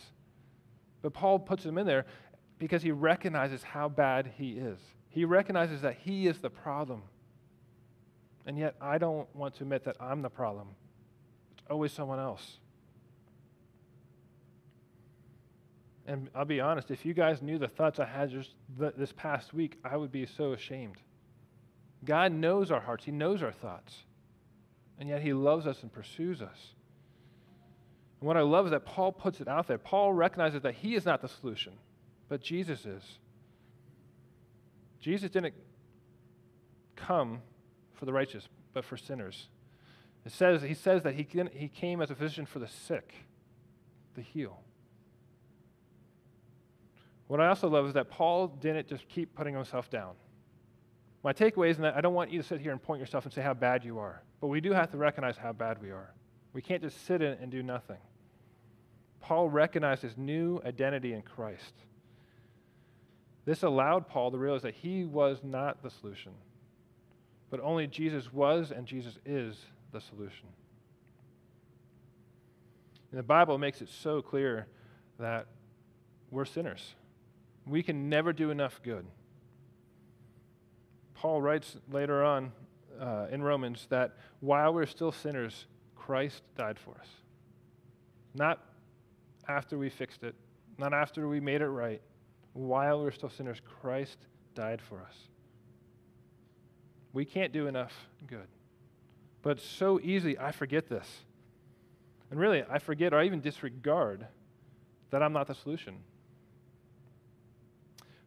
But 1.03 1.13
Paul 1.13 1.41
puts 1.41 1.65
them 1.65 1.79
in 1.79 1.87
there 1.87 2.07
because 2.59 2.83
he 2.83 2.93
recognizes 2.93 3.63
how 3.63 3.89
bad 3.89 4.33
he 4.39 4.53
is. 4.53 4.79
He 5.09 5.25
recognizes 5.25 5.83
that 5.83 5.97
he 6.05 6.27
is 6.27 6.39
the 6.39 6.49
problem. 6.49 7.03
And 8.47 8.57
yet, 8.57 8.77
I 8.81 8.99
don't 8.99 9.29
want 9.35 9.57
to 9.57 9.65
admit 9.65 9.85
that 9.85 9.97
I'm 10.01 10.23
the 10.23 10.31
problem. 10.31 10.69
It's 11.53 11.67
always 11.69 11.93
someone 11.93 12.19
else. 12.19 12.59
And 16.07 16.29
I'll 16.35 16.45
be 16.45 16.61
honest, 16.61 16.91
if 16.91 17.05
you 17.05 17.15
guys 17.15 17.43
knew 17.43 17.59
the 17.59 17.69
thoughts 17.69 18.01
I 18.01 18.07
had 18.07 18.31
just 18.31 18.55
th- 18.79 18.95
this 18.97 19.13
past 19.13 19.55
week, 19.55 19.79
I 19.85 19.97
would 19.97 20.11
be 20.11 20.27
so 20.27 20.53
ashamed. 20.53 20.97
God 22.05 22.33
knows 22.33 22.71
our 22.71 22.81
hearts, 22.81 23.05
He 23.05 23.13
knows 23.13 23.43
our 23.43 23.53
thoughts. 23.53 23.95
And 24.99 25.09
yet 25.09 25.23
He 25.23 25.33
loves 25.33 25.67
us 25.67 25.83
and 25.83 25.93
pursues 25.93 26.43
us. 26.43 26.75
And 28.23 28.29
what 28.29 28.37
I 28.37 28.43
love 28.43 28.67
is 28.67 28.71
that 28.71 28.85
Paul 28.85 29.11
puts 29.11 29.41
it 29.41 29.49
out 29.49 29.67
there. 29.67 29.79
Paul 29.79 30.13
recognizes 30.13 30.63
that 30.63 30.75
he 30.75 30.95
is 30.95 31.05
not 31.05 31.23
the 31.23 31.29
solution, 31.29 31.73
but 32.29 32.41
Jesus 32.41 32.87
is. 32.87 33.03
Jesus 35.01 35.29
didn't 35.29 35.55
come 36.95 37.43
for 37.95 38.05
the 38.05 38.13
righteous, 38.13 38.47
but 38.75 38.85
for 38.85 38.97
sinners. 38.97 39.49
It 40.25 40.31
says, 40.31 40.63
he 40.63 40.75
says 40.75 41.03
that 41.03 41.17
he, 41.17 41.27
he 41.53 41.67
came 41.67 42.01
as 42.01 42.13
a 42.13 42.15
physician 42.15 42.47
for 42.47 42.61
the 42.61 42.69
sick, 42.69 43.13
to 44.15 44.23
heal. 44.23 44.61
What 47.27 47.41
I 47.41 47.49
also 47.49 47.69
love 47.69 47.89
is 47.89 47.95
that 47.95 48.09
Paul 48.09 48.47
didn't 48.47 48.87
just 48.87 49.09
keep 49.09 49.35
putting 49.35 49.53
himself 49.53 49.91
down. 49.91 50.13
My 51.25 51.33
takeaway 51.33 51.71
is 51.71 51.79
that 51.79 51.97
I 51.97 52.01
don't 52.01 52.15
want 52.15 52.31
you 52.31 52.41
to 52.41 52.47
sit 52.47 52.61
here 52.61 52.71
and 52.71 52.81
point 52.81 53.01
yourself 53.01 53.25
and 53.25 53.35
say 53.35 53.43
how 53.43 53.55
bad 53.55 53.85
you 53.85 53.99
are, 53.99 54.23
but 54.41 54.47
we 54.47 54.61
do 54.61 54.71
have 54.71 54.93
to 54.93 54.97
recognize 54.97 55.37
how 55.37 55.53
bad 55.53 55.83
we 55.83 55.91
are. 55.91 56.15
We 56.53 56.63
can't 56.63 56.83
just 56.83 57.05
sit 57.05 57.21
in 57.21 57.33
and 57.41 57.51
do 57.51 57.65
nothing. 57.65 57.97
Paul 59.23 59.49
recognized 59.49 60.03
his 60.03 60.19
new 60.19 60.61
identity 60.67 61.15
in 61.15 61.23
Christ. 61.23 61.73
This 63.45 63.63
allowed 63.63 64.07
Paul 64.09 64.31
to 64.31 64.39
realize 64.39 64.63
that 64.63 64.75
he 64.75 65.05
was 65.05 65.39
not 65.43 65.83
the 65.83 65.91
solution 65.91 66.33
but 67.53 67.61
only 67.61 67.87
Jesus 67.87 68.33
was 68.33 68.71
and 68.71 68.87
Jesus 68.87 69.19
is 69.27 69.59
the 69.93 70.01
solution. 70.01 70.49
And 73.11 73.19
the 73.19 73.23
Bible 73.23 73.59
makes 73.59 73.83
it 73.83 73.91
so 73.91 74.23
clear 74.23 74.69
that 75.19 75.49
we're 76.31 76.47
sinners. 76.47 76.95
We 77.67 77.83
can 77.83 78.09
never 78.09 78.33
do 78.33 78.51
enough 78.51 78.81
good. 78.83 79.05
Paul 81.13 81.43
writes 81.43 81.77
later 81.91 82.25
on 82.25 82.53
uh, 82.99 83.27
in 83.31 83.43
Romans 83.43 83.87
that 83.91 84.17
while 84.41 84.73
we're 84.73 84.87
still 84.87 85.13
sinners, 85.13 85.67
Christ 85.95 86.41
died 86.57 86.79
for 86.79 86.93
us. 86.93 87.09
Not 88.35 88.65
after 89.49 89.79
we 89.79 89.89
fixed 89.89 90.23
it, 90.23 90.35
not 90.79 90.93
after 90.93 91.29
we 91.29 91.41
made 91.41 91.61
it 91.61 91.69
right. 91.69 92.01
While 92.53 93.01
we're 93.01 93.11
still 93.11 93.31
sinners, 93.31 93.61
Christ 93.81 94.19
died 94.55 94.81
for 94.81 95.01
us. 95.01 95.17
We 97.13 97.25
can't 97.25 97.53
do 97.53 97.67
enough 97.67 97.93
good. 98.27 98.49
But 99.43 99.61
so 99.61 100.01
easily, 100.03 100.39
I 100.39 100.53
forget 100.53 100.89
this. 100.89 101.07
And 102.31 102.41
really, 102.41 102.65
I 102.71 102.79
forget 102.79 103.13
or 103.13 103.19
I 103.19 103.27
even 103.27 103.41
disregard 103.41 104.27
that 105.11 105.23
I'm 105.23 105.33
not 105.33 105.47
the 105.47 105.55
solution. 105.55 105.97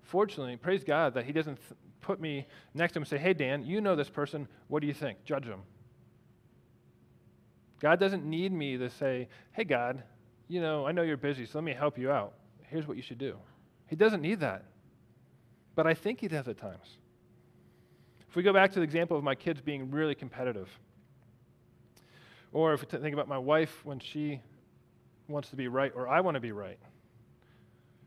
Fortunately, 0.03 0.55
praise 0.57 0.83
God 0.83 1.15
that 1.15 1.25
He 1.25 1.31
doesn't 1.31 1.55
th- 1.55 1.79
put 2.01 2.21
me 2.21 2.45
next 2.73 2.93
to 2.93 2.99
Him 2.99 3.03
and 3.03 3.09
say, 3.09 3.17
Hey, 3.17 3.33
Dan, 3.33 3.63
you 3.63 3.81
know 3.81 3.95
this 3.95 4.09
person. 4.09 4.47
What 4.67 4.81
do 4.81 4.87
you 4.87 4.93
think? 4.93 5.23
Judge 5.23 5.45
him. 5.45 5.61
God 7.79 7.99
doesn't 7.99 8.23
need 8.23 8.51
me 8.51 8.77
to 8.77 8.89
say, 8.89 9.27
Hey, 9.51 9.63
God, 9.63 10.03
you 10.47 10.61
know, 10.61 10.85
I 10.85 10.91
know 10.91 11.01
you're 11.01 11.17
busy, 11.17 11.45
so 11.45 11.57
let 11.57 11.63
me 11.63 11.73
help 11.73 11.97
you 11.97 12.11
out. 12.11 12.33
Here's 12.63 12.87
what 12.87 12.97
you 12.97 13.03
should 13.03 13.17
do. 13.17 13.37
He 13.87 13.95
doesn't 13.95 14.21
need 14.21 14.39
that. 14.39 14.63
But 15.75 15.87
I 15.87 15.93
think 15.93 16.19
He 16.19 16.27
does 16.27 16.47
at 16.47 16.57
times. 16.57 16.97
If 18.29 18.35
we 18.35 18.43
go 18.43 18.53
back 18.53 18.71
to 18.73 18.79
the 18.79 18.83
example 18.83 19.17
of 19.17 19.23
my 19.23 19.35
kids 19.35 19.61
being 19.61 19.91
really 19.91 20.15
competitive, 20.15 20.69
or 22.51 22.73
if 22.73 22.81
we 22.81 22.87
think 22.87 23.13
about 23.13 23.27
my 23.27 23.37
wife 23.37 23.81
when 23.83 23.99
she 23.99 24.41
wants 25.27 25.49
to 25.49 25.55
be 25.55 25.67
right 25.67 25.91
or 25.95 26.07
I 26.07 26.21
want 26.21 26.35
to 26.35 26.41
be 26.41 26.51
right, 26.51 26.79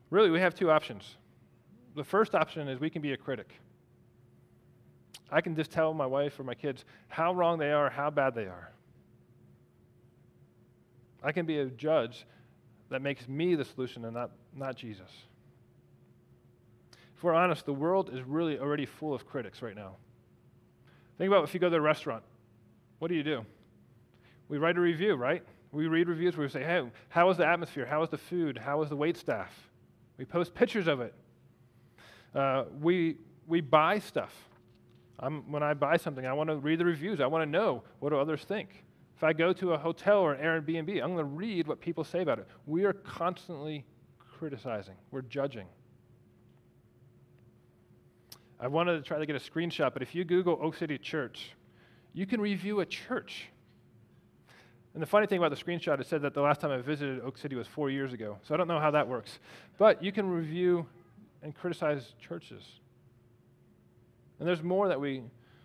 really 0.09 0.29
we 0.29 0.39
have 0.39 0.55
two 0.55 0.71
options. 0.71 1.17
The 1.95 2.03
first 2.03 2.35
option 2.35 2.67
is 2.67 2.79
we 2.79 2.89
can 2.89 3.01
be 3.01 3.13
a 3.13 3.17
critic. 3.17 3.53
I 5.31 5.41
can 5.41 5.55
just 5.55 5.71
tell 5.71 5.93
my 5.93 6.05
wife 6.05 6.39
or 6.39 6.43
my 6.43 6.55
kids 6.55 6.85
how 7.07 7.33
wrong 7.33 7.59
they 7.59 7.71
are, 7.71 7.89
how 7.89 8.09
bad 8.09 8.33
they 8.33 8.45
are. 8.45 8.71
I 11.23 11.31
can 11.31 11.45
be 11.45 11.59
a 11.59 11.65
judge 11.65 12.25
that 12.89 13.01
makes 13.01 13.27
me 13.27 13.55
the 13.55 13.65
solution 13.65 14.05
and 14.05 14.13
not, 14.13 14.31
not 14.55 14.75
Jesus. 14.75 15.11
If 17.15 17.23
we're 17.23 17.33
honest, 17.33 17.65
the 17.65 17.73
world 17.73 18.09
is 18.13 18.21
really 18.21 18.57
already 18.59 18.85
full 18.85 19.13
of 19.13 19.27
critics 19.27 19.61
right 19.61 19.75
now. 19.75 19.97
Think 21.17 21.27
about 21.27 21.43
if 21.43 21.53
you 21.53 21.59
go 21.59 21.69
to 21.69 21.75
a 21.75 21.81
restaurant. 21.81 22.23
What 22.99 23.09
do 23.09 23.15
you 23.15 23.23
do? 23.23 23.45
We 24.47 24.57
write 24.57 24.77
a 24.77 24.81
review, 24.81 25.15
right? 25.15 25.43
We 25.71 25.87
read 25.87 26.07
reviews 26.07 26.37
where 26.37 26.47
we 26.47 26.51
say, 26.51 26.63
hey, 26.63 26.89
how 27.09 27.27
was 27.27 27.37
the 27.37 27.45
atmosphere? 27.45 27.85
How 27.85 27.99
was 27.99 28.09
the 28.09 28.17
food? 28.17 28.57
How 28.57 28.79
was 28.79 28.89
the 28.89 28.95
wait 28.95 29.17
staff? 29.17 29.53
We 30.17 30.25
post 30.25 30.55
pictures 30.55 30.87
of 30.87 31.01
it. 31.01 31.13
Uh, 32.33 32.65
we, 32.79 33.17
we 33.47 33.61
buy 33.61 33.99
stuff. 33.99 34.33
I'm, 35.19 35.51
when 35.51 35.61
I 35.61 35.73
buy 35.73 35.97
something, 35.97 36.25
I 36.25 36.33
want 36.33 36.49
to 36.49 36.55
read 36.55 36.79
the 36.79 36.85
reviews. 36.85 37.19
I 37.19 37.27
want 37.27 37.43
to 37.43 37.49
know 37.49 37.83
what 37.99 38.09
do 38.09 38.17
others 38.17 38.43
think. 38.43 38.83
If 39.19 39.23
I 39.25 39.33
go 39.33 39.51
to 39.51 39.73
a 39.73 39.77
hotel 39.77 40.19
or 40.19 40.31
an 40.31 40.41
Airbnb, 40.41 41.03
I'm 41.03 41.13
going 41.13 41.17
to 41.17 41.23
read 41.25 41.67
what 41.67 41.81
people 41.81 42.05
say 42.05 42.21
about 42.21 42.39
it. 42.39 42.47
We 42.65 42.85
are 42.85 42.93
constantly 42.93 43.83
criticizing, 44.17 44.95
we're 45.11 45.23
judging. 45.23 45.65
I 48.61 48.67
wanted 48.69 48.93
to 48.93 49.01
try 49.01 49.19
to 49.19 49.25
get 49.25 49.35
a 49.35 49.39
screenshot, 49.39 49.91
but 49.91 50.01
if 50.01 50.15
you 50.15 50.23
Google 50.23 50.57
Oak 50.61 50.77
City 50.77 50.97
Church, 50.97 51.51
you 52.13 52.25
can 52.25 52.39
review 52.39 52.79
a 52.79 52.85
church. 52.85 53.47
And 54.93 55.03
the 55.03 55.07
funny 55.07 55.27
thing 55.27 55.37
about 55.37 55.49
the 55.49 55.61
screenshot, 55.61 55.99
it 55.99 56.07
said 56.07 56.21
that 56.21 56.33
the 56.33 56.41
last 56.41 56.61
time 56.61 56.71
I 56.71 56.77
visited 56.77 57.19
Oak 57.19 57.37
City 57.37 57.57
was 57.57 57.67
four 57.67 57.89
years 57.89 58.13
ago. 58.13 58.37
So 58.43 58.53
I 58.53 58.57
don't 58.57 58.69
know 58.69 58.79
how 58.79 58.91
that 58.91 59.05
works. 59.05 59.39
But 59.77 60.01
you 60.01 60.13
can 60.13 60.29
review 60.29 60.85
and 61.43 61.53
criticize 61.53 62.13
churches. 62.25 62.63
And 64.39 64.47
there's 64.47 64.63
more 64.63 64.87
that 64.87 65.01
we, 65.01 65.23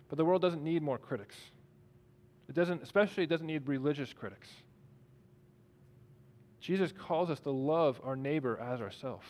but 0.09 0.17
the 0.17 0.25
world 0.25 0.41
doesn't 0.41 0.61
need 0.61 0.83
more 0.83 0.97
critics. 0.97 1.37
It 2.47 2.55
doesn't, 2.55 2.83
especially, 2.83 3.23
it 3.23 3.29
doesn't 3.29 3.47
need 3.47 3.67
religious 3.67 4.13
critics. 4.13 4.49
Jesus 6.59 6.91
calls 6.91 7.29
us 7.29 7.39
to 7.41 7.51
love 7.51 8.01
our 8.03 8.15
neighbor 8.15 8.59
as 8.59 8.81
ourselves. 8.81 9.25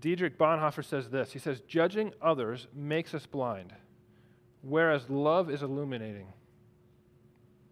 Dietrich 0.00 0.38
Bonhoeffer 0.38 0.84
says 0.84 1.08
this 1.08 1.32
He 1.32 1.38
says, 1.38 1.60
Judging 1.60 2.12
others 2.20 2.66
makes 2.74 3.14
us 3.14 3.26
blind, 3.26 3.72
whereas 4.62 5.08
love 5.08 5.50
is 5.50 5.62
illuminating. 5.62 6.32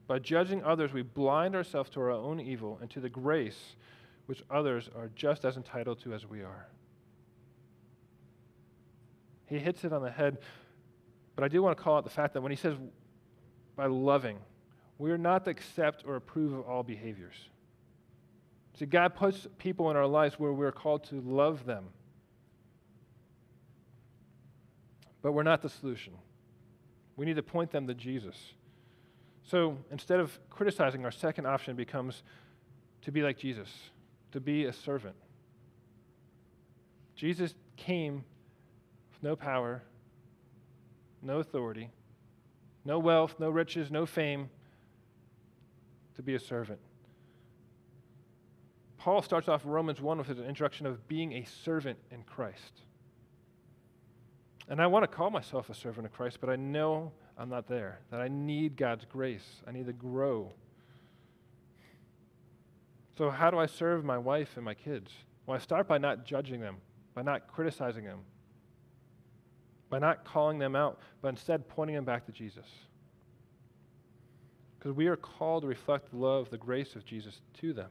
By 0.06 0.18
judging 0.18 0.62
others, 0.62 0.92
we 0.92 1.02
blind 1.02 1.56
ourselves 1.56 1.90
to 1.90 2.00
our 2.00 2.10
own 2.10 2.38
evil 2.38 2.78
and 2.80 2.90
to 2.90 3.00
the 3.00 3.08
grace 3.08 3.76
which 4.26 4.42
others 4.50 4.90
are 4.94 5.10
just 5.14 5.44
as 5.44 5.56
entitled 5.56 6.00
to 6.02 6.14
as 6.14 6.26
we 6.26 6.42
are. 6.42 6.68
He 9.46 9.58
hits 9.58 9.84
it 9.84 9.92
on 9.92 10.02
the 10.02 10.10
head, 10.10 10.38
but 11.34 11.44
I 11.44 11.48
do 11.48 11.62
want 11.62 11.76
to 11.76 11.82
call 11.82 11.96
out 11.96 12.04
the 12.04 12.10
fact 12.10 12.34
that 12.34 12.40
when 12.40 12.52
he 12.52 12.56
says 12.56 12.76
by 13.76 13.86
loving, 13.86 14.38
We 14.96 15.10
are 15.10 15.18
not 15.18 15.44
to 15.44 15.50
accept 15.50 16.04
or 16.06 16.14
approve 16.16 16.52
of 16.52 16.66
all 16.66 16.84
behaviors. 16.84 17.34
See, 18.78 18.86
God 18.86 19.14
puts 19.14 19.46
people 19.58 19.90
in 19.90 19.96
our 19.96 20.06
lives 20.06 20.38
where 20.38 20.52
we're 20.52 20.72
called 20.72 21.04
to 21.04 21.20
love 21.20 21.66
them. 21.66 21.86
But 25.22 25.32
we're 25.32 25.42
not 25.42 25.62
the 25.62 25.68
solution. 25.68 26.12
We 27.16 27.26
need 27.26 27.36
to 27.36 27.42
point 27.42 27.70
them 27.70 27.86
to 27.86 27.94
Jesus. 27.94 28.36
So 29.44 29.76
instead 29.90 30.20
of 30.20 30.38
criticizing, 30.50 31.04
our 31.04 31.10
second 31.10 31.46
option 31.46 31.76
becomes 31.76 32.22
to 33.02 33.12
be 33.12 33.22
like 33.22 33.38
Jesus, 33.38 33.68
to 34.32 34.40
be 34.40 34.64
a 34.64 34.72
servant. 34.72 35.16
Jesus 37.14 37.54
came 37.76 38.24
with 39.12 39.22
no 39.22 39.36
power, 39.36 39.82
no 41.22 41.38
authority, 41.38 41.90
no 42.84 42.98
wealth, 42.98 43.36
no 43.38 43.50
riches, 43.50 43.90
no 43.90 44.06
fame, 44.06 44.50
to 46.16 46.22
be 46.22 46.34
a 46.34 46.40
servant. 46.40 46.80
Paul 48.98 49.22
starts 49.22 49.48
off 49.48 49.62
Romans 49.64 50.00
1 50.00 50.18
with 50.18 50.28
his 50.28 50.38
introduction 50.38 50.86
of 50.86 51.06
being 51.08 51.32
a 51.32 51.44
servant 51.44 51.98
in 52.10 52.22
Christ. 52.22 52.82
And 54.68 54.80
I 54.80 54.86
want 54.86 55.02
to 55.02 55.08
call 55.08 55.30
myself 55.30 55.68
a 55.68 55.74
servant 55.74 56.06
of 56.06 56.12
Christ, 56.12 56.38
but 56.40 56.48
I 56.48 56.56
know 56.56 57.12
I'm 57.36 57.50
not 57.50 57.68
there, 57.68 58.00
that 58.10 58.20
I 58.20 58.28
need 58.28 58.76
God's 58.76 59.04
grace. 59.04 59.62
I 59.66 59.72
need 59.72 59.86
to 59.86 59.92
grow. 59.92 60.52
So, 63.18 63.30
how 63.30 63.50
do 63.50 63.58
I 63.58 63.66
serve 63.66 64.04
my 64.04 64.18
wife 64.18 64.56
and 64.56 64.64
my 64.64 64.74
kids? 64.74 65.12
Well, 65.46 65.56
I 65.56 65.60
start 65.60 65.86
by 65.86 65.98
not 65.98 66.24
judging 66.24 66.60
them, 66.60 66.76
by 67.14 67.22
not 67.22 67.46
criticizing 67.48 68.04
them, 68.04 68.20
by 69.90 69.98
not 69.98 70.24
calling 70.24 70.58
them 70.58 70.74
out, 70.74 70.98
but 71.22 71.28
instead 71.28 71.68
pointing 71.68 71.96
them 71.96 72.04
back 72.04 72.26
to 72.26 72.32
Jesus. 72.32 72.66
Because 74.78 74.92
we 74.92 75.06
are 75.06 75.16
called 75.16 75.62
to 75.62 75.68
reflect 75.68 76.10
the 76.10 76.16
love, 76.16 76.50
the 76.50 76.58
grace 76.58 76.94
of 76.94 77.04
Jesus 77.04 77.40
to 77.60 77.72
them. 77.72 77.90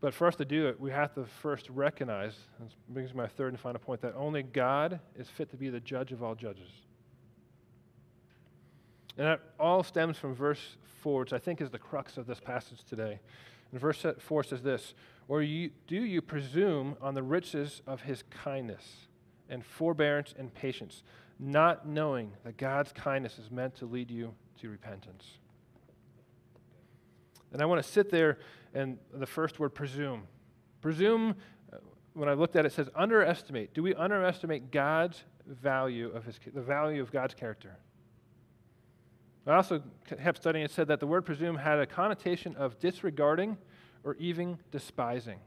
But 0.00 0.14
for 0.14 0.26
us 0.26 0.36
to 0.36 0.44
do 0.44 0.66
it, 0.66 0.80
we 0.80 0.90
have 0.90 1.14
to 1.14 1.24
first 1.24 1.68
recognize, 1.70 2.34
and 2.58 2.68
this 2.68 2.76
brings 2.88 3.14
me 3.14 3.18
my 3.18 3.26
third 3.26 3.52
and 3.52 3.60
final 3.60 3.78
point, 3.78 4.02
that 4.02 4.14
only 4.16 4.42
God 4.42 5.00
is 5.16 5.28
fit 5.28 5.50
to 5.50 5.56
be 5.56 5.70
the 5.70 5.80
judge 5.80 6.12
of 6.12 6.22
all 6.22 6.34
judges. 6.34 6.68
And 9.16 9.26
that 9.26 9.40
all 9.58 9.82
stems 9.82 10.18
from 10.18 10.34
verse 10.34 10.76
4, 11.00 11.20
which 11.20 11.32
I 11.32 11.38
think 11.38 11.60
is 11.60 11.70
the 11.70 11.78
crux 11.78 12.18
of 12.18 12.26
this 12.26 12.40
passage 12.40 12.84
today. 12.84 13.20
And 13.72 13.80
verse 13.80 14.04
4 14.18 14.44
says 14.44 14.62
this 14.62 14.94
Or 15.28 15.42
you, 15.42 15.70
do 15.86 15.96
you 15.96 16.20
presume 16.20 16.96
on 17.00 17.14
the 17.14 17.22
riches 17.22 17.80
of 17.86 18.02
his 18.02 18.22
kindness 18.30 19.08
and 19.48 19.64
forbearance 19.64 20.34
and 20.38 20.52
patience, 20.52 21.02
not 21.38 21.86
knowing 21.86 22.32
that 22.44 22.56
God's 22.56 22.92
kindness 22.92 23.38
is 23.38 23.50
meant 23.50 23.76
to 23.76 23.86
lead 23.86 24.10
you 24.10 24.34
to 24.60 24.68
repentance? 24.68 25.24
And 27.52 27.62
I 27.62 27.66
want 27.66 27.82
to 27.82 27.88
sit 27.90 28.10
there 28.10 28.38
and 28.74 28.98
the 29.12 29.26
first 29.26 29.58
word, 29.58 29.70
presume. 29.70 30.24
Presume, 30.82 31.34
uh, 31.72 31.78
when 32.12 32.28
I 32.28 32.34
looked 32.34 32.56
at 32.56 32.64
it, 32.64 32.68
it 32.68 32.72
says 32.74 32.90
underestimate. 32.94 33.72
Do 33.72 33.82
we 33.82 33.94
underestimate 33.94 34.70
God's 34.70 35.22
value 35.46 36.10
of 36.10 36.24
his, 36.24 36.38
the 36.52 36.60
value 36.60 37.00
of 37.00 37.10
God's 37.10 37.34
character? 37.34 37.78
I 39.46 39.54
also 39.54 39.80
kept 40.04 40.38
studying 40.38 40.64
and 40.64 40.70
said 40.70 40.88
that 40.88 40.98
the 40.98 41.06
word 41.06 41.24
presume 41.24 41.56
had 41.56 41.78
a 41.78 41.86
connotation 41.86 42.56
of 42.56 42.78
disregarding 42.80 43.56
or 44.02 44.16
even 44.16 44.58
despising. 44.72 45.38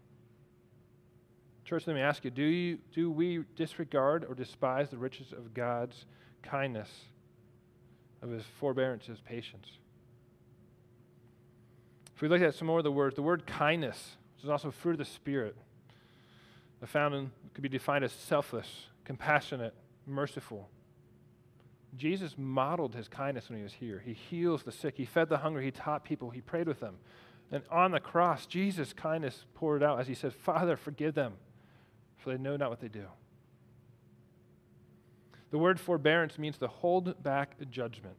Church, 1.70 1.86
let 1.86 1.96
me 1.96 2.02
ask 2.02 2.26
you 2.26 2.32
do, 2.32 2.42
you, 2.42 2.80
do 2.96 3.12
we 3.12 3.44
disregard 3.56 4.26
or 4.28 4.34
despise 4.34 4.90
the 4.90 4.98
riches 4.98 5.32
of 5.32 5.54
God's 5.54 6.06
kindness, 6.42 6.90
of 8.24 8.32
his 8.32 8.44
forbearance, 8.60 9.06
his 9.06 9.20
patience? 9.20 9.68
If 12.16 12.24
we 12.24 12.28
look 12.28 12.42
at 12.42 12.56
some 12.56 12.66
more 12.66 12.80
of 12.80 12.84
the 12.84 12.92
words, 12.92 13.16
the 13.16 13.22
word 13.22 13.46
kindness, 13.46 14.18
which 14.36 14.46
is 14.46 14.50
also 14.50 14.72
fruit 14.72 14.94
of 14.94 14.98
the 14.98 15.06
Spirit, 15.06 15.56
the 16.80 16.88
found 16.88 17.14
in, 17.14 17.32
could 17.54 17.62
be 17.62 17.70
defined 17.70 18.04
as 18.04 18.14
selfless, 18.14 18.88
compassionate, 19.06 19.76
merciful. 20.08 20.70
Jesus 21.96 22.34
modeled 22.36 22.96
his 22.96 23.08
kindness 23.08 23.48
when 23.48 23.60
he 23.60 23.64
was 23.64 23.74
here. 23.74 24.02
He 24.04 24.14
heals 24.14 24.64
the 24.64 24.72
sick, 24.72 24.96
he 24.98 25.06
fed 25.06 25.30
the 25.30 25.38
hungry, 25.38 25.66
he 25.66 25.72
taught 25.72 26.04
people, 26.04 26.32
he 26.32 26.42
prayed 26.42 26.68
with 26.68 26.80
them. 26.80 26.96
And 27.52 27.62
on 27.70 27.92
the 27.92 28.00
cross, 28.00 28.48
Jesus' 28.48 28.92
kindness 28.92 29.46
poured 29.54 29.84
out 29.84 30.00
as 30.00 30.08
he 30.08 30.16
said, 30.16 30.34
Father, 30.34 30.76
forgive 30.76 31.14
them, 31.14 31.34
for 32.20 32.32
they 32.32 32.38
know 32.38 32.56
not 32.56 32.70
what 32.70 32.80
they 32.80 32.88
do. 32.88 33.06
The 35.52 35.58
word 35.58 35.80
forbearance 35.80 36.38
means 36.38 36.58
to 36.60 36.68
hold 36.68 37.22
back 37.24 37.56
judgment. 37.72 38.16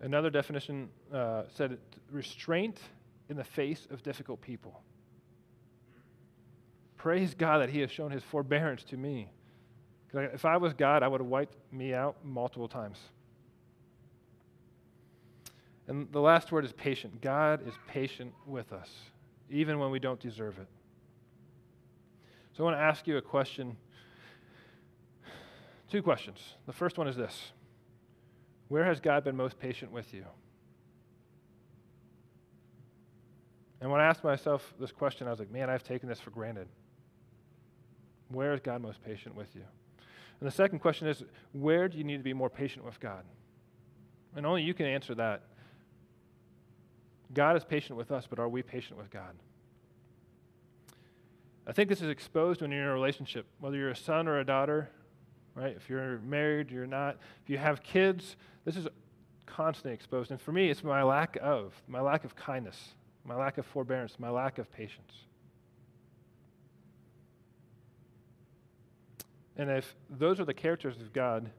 Another 0.00 0.28
definition 0.28 0.88
uh, 1.12 1.44
said 1.54 1.78
restraint 2.10 2.80
in 3.28 3.36
the 3.36 3.44
face 3.44 3.86
of 3.90 4.02
difficult 4.02 4.40
people. 4.40 4.82
Praise 6.96 7.34
God 7.34 7.58
that 7.58 7.70
He 7.70 7.80
has 7.80 7.90
shown 7.90 8.10
His 8.10 8.22
forbearance 8.22 8.82
to 8.84 8.96
me. 8.96 9.30
If 10.12 10.44
I 10.44 10.56
was 10.56 10.72
God, 10.72 11.02
I 11.02 11.08
would 11.08 11.20
have 11.20 11.28
wiped 11.28 11.56
me 11.72 11.94
out 11.94 12.16
multiple 12.24 12.68
times. 12.68 12.98
And 15.88 16.10
the 16.10 16.20
last 16.20 16.50
word 16.50 16.64
is 16.64 16.72
patient. 16.72 17.20
God 17.20 17.66
is 17.66 17.74
patient 17.86 18.32
with 18.46 18.72
us, 18.72 18.90
even 19.50 19.78
when 19.78 19.90
we 19.90 19.98
don't 19.98 20.18
deserve 20.18 20.58
it. 20.58 20.66
So 22.56 22.64
I 22.64 22.70
want 22.70 22.78
to 22.78 22.82
ask 22.82 23.06
you 23.06 23.18
a 23.18 23.22
question. 23.22 23.76
Two 25.90 26.02
questions. 26.02 26.38
The 26.64 26.72
first 26.72 26.96
one 26.96 27.06
is 27.06 27.14
this 27.14 27.52
Where 28.68 28.84
has 28.84 28.98
God 28.98 29.24
been 29.24 29.36
most 29.36 29.58
patient 29.58 29.92
with 29.92 30.14
you? 30.14 30.24
And 33.82 33.90
when 33.90 34.00
I 34.00 34.06
asked 34.06 34.24
myself 34.24 34.72
this 34.80 34.90
question, 34.90 35.26
I 35.26 35.30
was 35.30 35.38
like, 35.38 35.50
man, 35.50 35.68
I've 35.68 35.82
taken 35.82 36.08
this 36.08 36.18
for 36.18 36.30
granted. 36.30 36.66
Where 38.28 38.54
is 38.54 38.60
God 38.60 38.80
most 38.80 39.04
patient 39.04 39.36
with 39.36 39.54
you? 39.54 39.62
And 40.40 40.46
the 40.46 40.54
second 40.54 40.78
question 40.78 41.08
is, 41.08 41.22
where 41.52 41.88
do 41.88 41.98
you 41.98 42.04
need 42.04 42.16
to 42.16 42.22
be 42.22 42.32
more 42.32 42.50
patient 42.50 42.86
with 42.86 42.98
God? 42.98 43.24
And 44.34 44.46
only 44.46 44.62
you 44.62 44.72
can 44.72 44.86
answer 44.86 45.14
that. 45.16 45.42
God 47.34 47.54
is 47.56 47.64
patient 47.64 47.98
with 47.98 48.10
us, 48.10 48.26
but 48.28 48.38
are 48.38 48.48
we 48.48 48.62
patient 48.62 48.98
with 48.98 49.10
God? 49.10 49.34
I 51.66 51.72
think 51.72 51.88
this 51.88 52.00
is 52.00 52.08
exposed 52.08 52.62
when 52.62 52.70
you're 52.70 52.82
in 52.82 52.88
a 52.88 52.92
relationship, 52.92 53.46
whether 53.58 53.76
you're 53.76 53.90
a 53.90 53.96
son 53.96 54.28
or 54.28 54.38
a 54.38 54.44
daughter, 54.44 54.88
right? 55.54 55.74
If 55.76 55.88
you're 55.88 56.18
married, 56.20 56.70
you're 56.70 56.86
not. 56.86 57.16
If 57.42 57.50
you 57.50 57.58
have 57.58 57.82
kids, 57.82 58.36
this 58.64 58.76
is 58.76 58.86
constantly 59.46 59.92
exposed. 59.92 60.30
And 60.30 60.40
for 60.40 60.52
me, 60.52 60.70
it's 60.70 60.84
my 60.84 61.02
lack 61.02 61.36
of, 61.42 61.74
my 61.88 62.00
lack 62.00 62.24
of 62.24 62.36
kindness, 62.36 62.94
my 63.24 63.34
lack 63.34 63.58
of 63.58 63.66
forbearance, 63.66 64.16
my 64.18 64.30
lack 64.30 64.58
of 64.58 64.70
patience. 64.70 65.12
And 69.56 69.70
if 69.70 69.96
those 70.10 70.38
are 70.38 70.44
the 70.44 70.54
characters 70.54 70.96
of 71.00 71.12
God, 71.12 71.50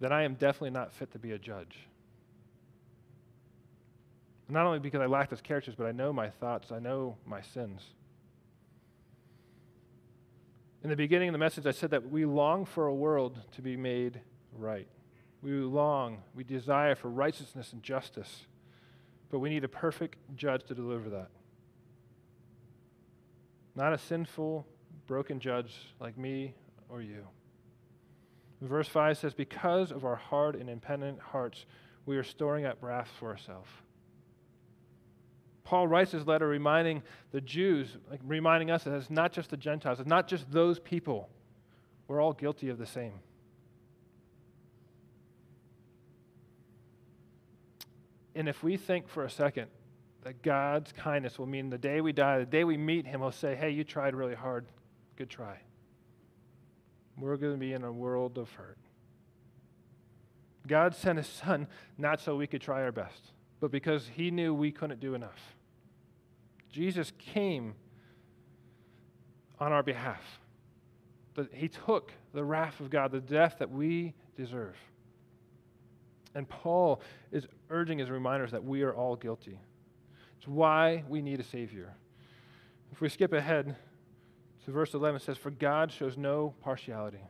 then 0.00 0.12
I 0.12 0.24
am 0.24 0.34
definitely 0.34 0.70
not 0.70 0.92
fit 0.92 1.12
to 1.12 1.18
be 1.18 1.32
a 1.32 1.38
judge. 1.38 1.78
Not 4.48 4.66
only 4.66 4.80
because 4.80 5.00
I 5.00 5.06
lack 5.06 5.30
those 5.30 5.40
characters, 5.40 5.74
but 5.74 5.86
I 5.86 5.92
know 5.92 6.12
my 6.12 6.28
thoughts, 6.28 6.72
I 6.72 6.78
know 6.78 7.16
my 7.24 7.40
sins. 7.40 7.82
In 10.86 10.90
the 10.90 10.94
beginning 10.94 11.30
of 11.30 11.32
the 11.32 11.38
message, 11.38 11.66
I 11.66 11.72
said 11.72 11.90
that 11.90 12.12
we 12.12 12.24
long 12.24 12.64
for 12.64 12.86
a 12.86 12.94
world 12.94 13.40
to 13.56 13.60
be 13.60 13.76
made 13.76 14.20
right. 14.56 14.86
We 15.42 15.50
long, 15.50 16.22
we 16.32 16.44
desire 16.44 16.94
for 16.94 17.08
righteousness 17.08 17.72
and 17.72 17.82
justice, 17.82 18.46
but 19.28 19.40
we 19.40 19.48
need 19.48 19.64
a 19.64 19.68
perfect 19.68 20.16
judge 20.36 20.62
to 20.66 20.76
deliver 20.76 21.10
that. 21.10 21.30
Not 23.74 23.94
a 23.94 23.98
sinful, 23.98 24.64
broken 25.08 25.40
judge 25.40 25.74
like 25.98 26.16
me 26.16 26.54
or 26.88 27.02
you. 27.02 27.26
Verse 28.60 28.86
5 28.86 29.18
says, 29.18 29.34
Because 29.34 29.90
of 29.90 30.04
our 30.04 30.14
hard 30.14 30.54
and 30.54 30.70
impenitent 30.70 31.18
hearts, 31.18 31.66
we 32.04 32.16
are 32.16 32.22
storing 32.22 32.64
up 32.64 32.78
wrath 32.80 33.10
for 33.18 33.28
ourselves. 33.28 33.70
Paul 35.66 35.86
writes 35.86 36.12
his 36.12 36.26
letter 36.26 36.48
reminding 36.48 37.02
the 37.32 37.40
Jews, 37.40 37.98
like 38.10 38.20
reminding 38.24 38.70
us 38.70 38.84
that 38.84 38.94
it's 38.94 39.10
not 39.10 39.32
just 39.32 39.50
the 39.50 39.56
Gentiles, 39.56 40.00
it's 40.00 40.08
not 40.08 40.28
just 40.28 40.50
those 40.50 40.78
people. 40.78 41.28
We're 42.08 42.20
all 42.20 42.32
guilty 42.32 42.70
of 42.70 42.78
the 42.78 42.86
same. 42.86 43.20
And 48.34 48.48
if 48.48 48.62
we 48.62 48.76
think 48.76 49.08
for 49.08 49.24
a 49.24 49.30
second 49.30 49.66
that 50.22 50.42
God's 50.42 50.92
kindness 50.92 51.38
will 51.38 51.46
mean 51.46 51.70
the 51.70 51.78
day 51.78 52.00
we 52.00 52.12
die, 52.12 52.38
the 52.38 52.46
day 52.46 52.64
we 52.64 52.76
meet 52.76 53.06
Him, 53.06 53.20
He'll 53.20 53.30
say, 53.32 53.54
Hey, 53.54 53.70
you 53.70 53.84
tried 53.84 54.14
really 54.14 54.34
hard. 54.34 54.66
Good 55.16 55.30
try 55.30 55.58
we're 57.18 57.36
going 57.36 57.54
to 57.54 57.58
be 57.58 57.72
in 57.72 57.84
a 57.84 57.92
world 57.92 58.38
of 58.38 58.50
hurt. 58.52 58.78
God 60.66 60.94
sent 60.94 61.18
his 61.18 61.28
son 61.28 61.68
not 61.96 62.20
so 62.20 62.36
we 62.36 62.46
could 62.46 62.60
try 62.60 62.82
our 62.82 62.92
best, 62.92 63.32
but 63.60 63.70
because 63.70 64.08
he 64.14 64.30
knew 64.30 64.52
we 64.52 64.72
couldn't 64.72 65.00
do 65.00 65.14
enough. 65.14 65.55
Jesus 66.76 67.10
came 67.16 67.74
on 69.58 69.72
our 69.72 69.82
behalf. 69.82 70.20
He 71.54 71.68
took 71.68 72.12
the 72.34 72.44
wrath 72.44 72.80
of 72.80 72.90
God, 72.90 73.12
the 73.12 73.20
death 73.20 73.56
that 73.60 73.70
we 73.70 74.12
deserve. 74.36 74.76
And 76.34 76.46
Paul 76.46 77.00
is 77.32 77.46
urging 77.70 77.98
his 77.98 78.10
reminders 78.10 78.50
that 78.50 78.62
we 78.62 78.82
are 78.82 78.94
all 78.94 79.16
guilty. 79.16 79.58
It's 80.36 80.46
why 80.46 81.02
we 81.08 81.22
need 81.22 81.40
a 81.40 81.44
Savior. 81.44 81.94
If 82.92 83.00
we 83.00 83.08
skip 83.08 83.32
ahead 83.32 83.74
to 84.66 84.70
verse 84.70 84.92
11, 84.92 85.16
it 85.16 85.22
says, 85.22 85.38
For 85.38 85.50
God 85.50 85.90
shows 85.90 86.18
no 86.18 86.52
partiality. 86.60 87.24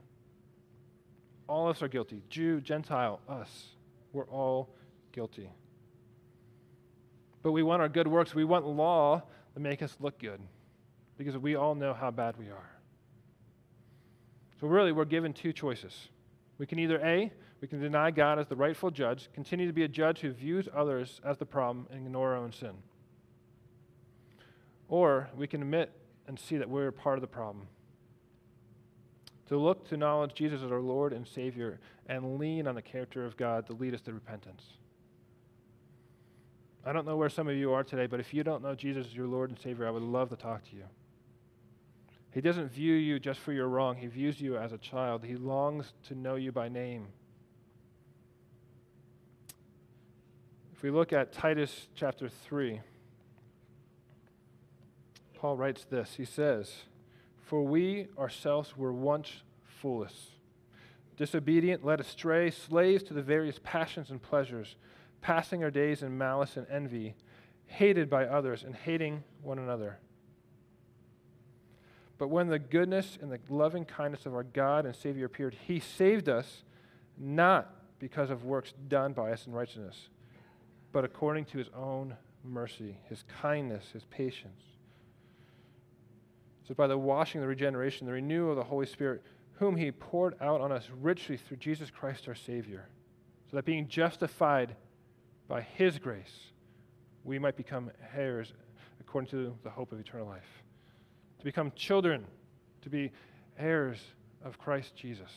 All 1.46 1.68
of 1.68 1.76
us 1.76 1.82
are 1.82 1.88
guilty 1.88 2.24
Jew, 2.28 2.60
Gentile, 2.60 3.20
us. 3.28 3.66
We're 4.12 4.26
all 4.26 4.70
guilty. 5.12 5.50
But 7.44 7.52
we 7.52 7.62
want 7.62 7.80
our 7.80 7.88
good 7.88 8.08
works. 8.08 8.34
We 8.34 8.42
want 8.42 8.66
law 8.66 9.22
to 9.56 9.60
make 9.60 9.80
us 9.80 9.96
look 10.00 10.18
good 10.18 10.38
because 11.16 11.38
we 11.38 11.56
all 11.56 11.74
know 11.74 11.94
how 11.94 12.10
bad 12.10 12.36
we 12.36 12.44
are. 12.50 12.70
So, 14.60 14.66
really, 14.66 14.92
we're 14.92 15.06
given 15.06 15.32
two 15.32 15.50
choices. 15.50 16.08
We 16.58 16.66
can 16.66 16.78
either 16.78 17.00
A, 17.02 17.32
we 17.62 17.68
can 17.68 17.80
deny 17.80 18.10
God 18.10 18.38
as 18.38 18.46
the 18.48 18.54
rightful 18.54 18.90
judge, 18.90 19.30
continue 19.32 19.66
to 19.66 19.72
be 19.72 19.84
a 19.84 19.88
judge 19.88 20.20
who 20.20 20.30
views 20.30 20.68
others 20.74 21.22
as 21.24 21.38
the 21.38 21.46
problem, 21.46 21.86
and 21.90 22.06
ignore 22.06 22.34
our 22.34 22.36
own 22.36 22.52
sin. 22.52 22.72
Or 24.88 25.30
we 25.34 25.46
can 25.46 25.62
admit 25.62 25.90
and 26.28 26.38
see 26.38 26.58
that 26.58 26.68
we're 26.68 26.92
part 26.92 27.16
of 27.16 27.22
the 27.22 27.26
problem. 27.26 27.66
To 29.48 29.56
look 29.56 29.88
to 29.88 29.96
knowledge 29.96 30.34
Jesus 30.34 30.60
as 30.62 30.70
our 30.70 30.80
Lord 30.82 31.14
and 31.14 31.26
Savior 31.26 31.80
and 32.08 32.38
lean 32.38 32.66
on 32.66 32.74
the 32.74 32.82
character 32.82 33.24
of 33.24 33.38
God 33.38 33.66
to 33.68 33.72
lead 33.72 33.94
us 33.94 34.02
to 34.02 34.12
repentance. 34.12 34.64
I 36.86 36.92
don't 36.92 37.04
know 37.04 37.16
where 37.16 37.28
some 37.28 37.48
of 37.48 37.56
you 37.56 37.72
are 37.72 37.82
today, 37.82 38.06
but 38.06 38.20
if 38.20 38.32
you 38.32 38.44
don't 38.44 38.62
know 38.62 38.76
Jesus 38.76 39.08
as 39.08 39.14
your 39.14 39.26
Lord 39.26 39.50
and 39.50 39.58
Savior, 39.58 39.88
I 39.88 39.90
would 39.90 40.04
love 40.04 40.28
to 40.28 40.36
talk 40.36 40.62
to 40.70 40.76
you. 40.76 40.84
He 42.30 42.40
doesn't 42.40 42.68
view 42.68 42.94
you 42.94 43.18
just 43.18 43.40
for 43.40 43.52
your 43.52 43.66
wrong, 43.66 43.96
He 43.96 44.06
views 44.06 44.40
you 44.40 44.56
as 44.56 44.72
a 44.72 44.78
child. 44.78 45.24
He 45.24 45.34
longs 45.34 45.94
to 46.06 46.14
know 46.14 46.36
you 46.36 46.52
by 46.52 46.68
name. 46.68 47.08
If 50.76 50.82
we 50.82 50.90
look 50.90 51.12
at 51.12 51.32
Titus 51.32 51.88
chapter 51.96 52.28
3, 52.28 52.80
Paul 55.34 55.56
writes 55.56 55.84
this. 55.84 56.14
He 56.16 56.24
says, 56.24 56.72
For 57.42 57.64
we 57.64 58.06
ourselves 58.16 58.76
were 58.76 58.92
once 58.92 59.42
foolish, 59.64 60.14
disobedient, 61.16 61.84
led 61.84 61.98
astray, 61.98 62.50
slaves 62.50 63.02
to 63.04 63.14
the 63.14 63.22
various 63.22 63.58
passions 63.64 64.10
and 64.10 64.22
pleasures, 64.22 64.76
passing 65.20 65.62
our 65.64 65.70
days 65.70 66.02
in 66.02 66.16
malice 66.16 66.56
and 66.56 66.66
envy, 66.70 67.14
hated 67.66 68.08
by 68.08 68.26
others, 68.26 68.62
and 68.62 68.74
hating 68.74 69.24
one 69.42 69.58
another. 69.58 69.98
But 72.18 72.28
when 72.28 72.48
the 72.48 72.58
goodness 72.58 73.18
and 73.20 73.30
the 73.30 73.40
loving 73.48 73.84
kindness 73.84 74.26
of 74.26 74.34
our 74.34 74.44
God 74.44 74.86
and 74.86 74.94
Savior 74.94 75.26
appeared, 75.26 75.56
He 75.66 75.80
saved 75.80 76.28
us 76.28 76.62
not 77.18 77.72
because 77.98 78.30
of 78.30 78.44
works 78.44 78.72
done 78.88 79.12
by 79.12 79.32
us 79.32 79.46
in 79.46 79.52
righteousness, 79.52 80.08
but 80.92 81.04
according 81.04 81.44
to 81.46 81.58
His 81.58 81.68
own 81.76 82.16
mercy, 82.42 82.98
His 83.08 83.24
kindness, 83.40 83.84
His 83.92 84.04
patience. 84.04 84.62
So, 86.66 86.74
by 86.74 86.86
the 86.86 86.98
washing, 86.98 87.40
the 87.40 87.46
regeneration, 87.46 88.06
the 88.06 88.12
renewal 88.12 88.50
of 88.50 88.56
the 88.56 88.64
Holy 88.64 88.86
Spirit, 88.86 89.22
whom 89.54 89.76
He 89.76 89.92
poured 89.92 90.34
out 90.40 90.60
on 90.60 90.72
us 90.72 90.88
richly 91.00 91.36
through 91.36 91.58
Jesus 91.58 91.90
Christ 91.90 92.28
our 92.28 92.34
Savior, 92.34 92.88
so 93.50 93.56
that 93.56 93.64
being 93.64 93.88
justified 93.88 94.74
by 95.48 95.62
His 95.62 95.98
grace, 95.98 96.50
we 97.24 97.38
might 97.38 97.56
become 97.56 97.90
heirs 98.16 98.52
according 99.00 99.30
to 99.30 99.56
the 99.62 99.70
hope 99.70 99.92
of 99.92 100.00
eternal 100.00 100.26
life 100.26 100.62
to 101.38 101.44
become 101.44 101.72
children, 101.76 102.24
to 102.82 102.90
be 102.90 103.12
heirs 103.58 103.98
of 104.44 104.58
Christ 104.58 104.94
Jesus. 104.96 105.30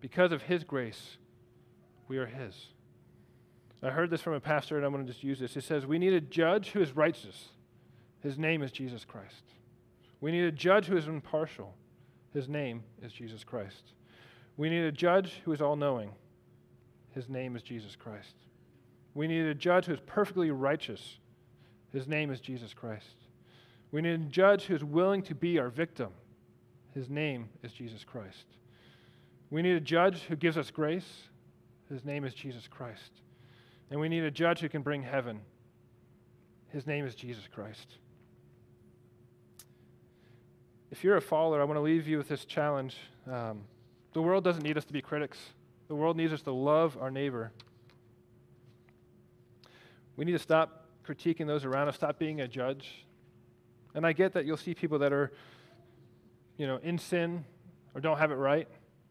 Because 0.00 0.32
of 0.32 0.42
his 0.42 0.64
grace, 0.64 1.16
we 2.08 2.18
are 2.18 2.26
his. 2.26 2.54
I 3.82 3.90
heard 3.90 4.10
this 4.10 4.20
from 4.20 4.34
a 4.34 4.40
pastor, 4.40 4.76
and 4.76 4.86
I'm 4.86 4.92
going 4.92 5.04
to 5.04 5.12
just 5.12 5.24
use 5.24 5.40
this. 5.40 5.56
It 5.56 5.64
says, 5.64 5.86
We 5.86 5.98
need 5.98 6.12
a 6.12 6.20
judge 6.20 6.70
who 6.70 6.80
is 6.80 6.94
righteous. 6.94 7.48
His 8.20 8.38
name 8.38 8.62
is 8.62 8.70
Jesus 8.70 9.04
Christ. 9.04 9.42
We 10.20 10.30
need 10.30 10.44
a 10.44 10.52
judge 10.52 10.86
who 10.86 10.96
is 10.96 11.08
impartial. 11.08 11.74
His 12.32 12.48
name 12.48 12.84
is 13.02 13.12
Jesus 13.12 13.42
Christ. 13.42 13.92
We 14.56 14.70
need 14.70 14.84
a 14.84 14.92
judge 14.92 15.40
who 15.44 15.52
is 15.52 15.60
all 15.60 15.74
knowing. 15.74 16.12
His 17.14 17.28
name 17.28 17.56
is 17.56 17.62
Jesus 17.62 17.96
Christ. 17.96 18.34
We 19.14 19.28
need 19.28 19.46
a 19.46 19.54
judge 19.54 19.86
who 19.86 19.92
is 19.92 20.00
perfectly 20.06 20.50
righteous. 20.50 21.18
His 21.92 22.06
name 22.06 22.30
is 22.30 22.40
Jesus 22.40 22.72
Christ. 22.72 23.16
We 23.90 24.00
need 24.00 24.14
a 24.14 24.18
judge 24.18 24.64
who's 24.64 24.82
willing 24.82 25.22
to 25.22 25.34
be 25.34 25.58
our 25.58 25.68
victim. 25.68 26.10
His 26.94 27.10
name 27.10 27.48
is 27.62 27.72
Jesus 27.72 28.04
Christ. 28.04 28.46
We 29.50 29.60
need 29.60 29.76
a 29.76 29.80
judge 29.80 30.22
who 30.22 30.36
gives 30.36 30.56
us 30.56 30.70
grace. 30.70 31.28
His 31.90 32.04
name 32.04 32.24
is 32.24 32.32
Jesus 32.32 32.66
Christ. 32.68 33.20
And 33.90 34.00
we 34.00 34.08
need 34.08 34.24
a 34.24 34.30
judge 34.30 34.60
who 34.60 34.68
can 34.70 34.80
bring 34.80 35.02
heaven. 35.02 35.40
His 36.70 36.86
name 36.86 37.04
is 37.04 37.14
Jesus 37.14 37.44
Christ. 37.54 37.96
If 40.90 41.04
you're 41.04 41.16
a 41.16 41.22
follower, 41.22 41.60
I 41.60 41.64
want 41.64 41.76
to 41.76 41.82
leave 41.82 42.08
you 42.08 42.16
with 42.16 42.28
this 42.28 42.46
challenge. 42.46 42.96
Um, 43.30 43.64
the 44.14 44.22
world 44.22 44.44
doesn't 44.44 44.62
need 44.62 44.78
us 44.78 44.86
to 44.86 44.92
be 44.92 45.02
critics, 45.02 45.38
the 45.92 45.96
world 45.96 46.16
needs 46.16 46.32
us 46.32 46.40
to 46.40 46.52
love 46.52 46.96
our 46.98 47.10
neighbor. 47.10 47.52
We 50.16 50.24
need 50.24 50.32
to 50.32 50.38
stop 50.38 50.86
critiquing 51.06 51.46
those 51.46 51.66
around 51.66 51.88
us, 51.88 51.96
stop 51.96 52.18
being 52.18 52.40
a 52.40 52.48
judge, 52.48 53.04
and 53.94 54.06
I 54.06 54.14
get 54.14 54.32
that 54.32 54.46
you'll 54.46 54.56
see 54.56 54.72
people 54.72 55.00
that 55.00 55.12
are, 55.12 55.34
you 56.56 56.66
know, 56.66 56.78
in 56.82 56.96
sin 56.96 57.44
or 57.94 58.00
don't 58.00 58.16
have 58.16 58.30
it 58.30 58.36
right. 58.36 58.68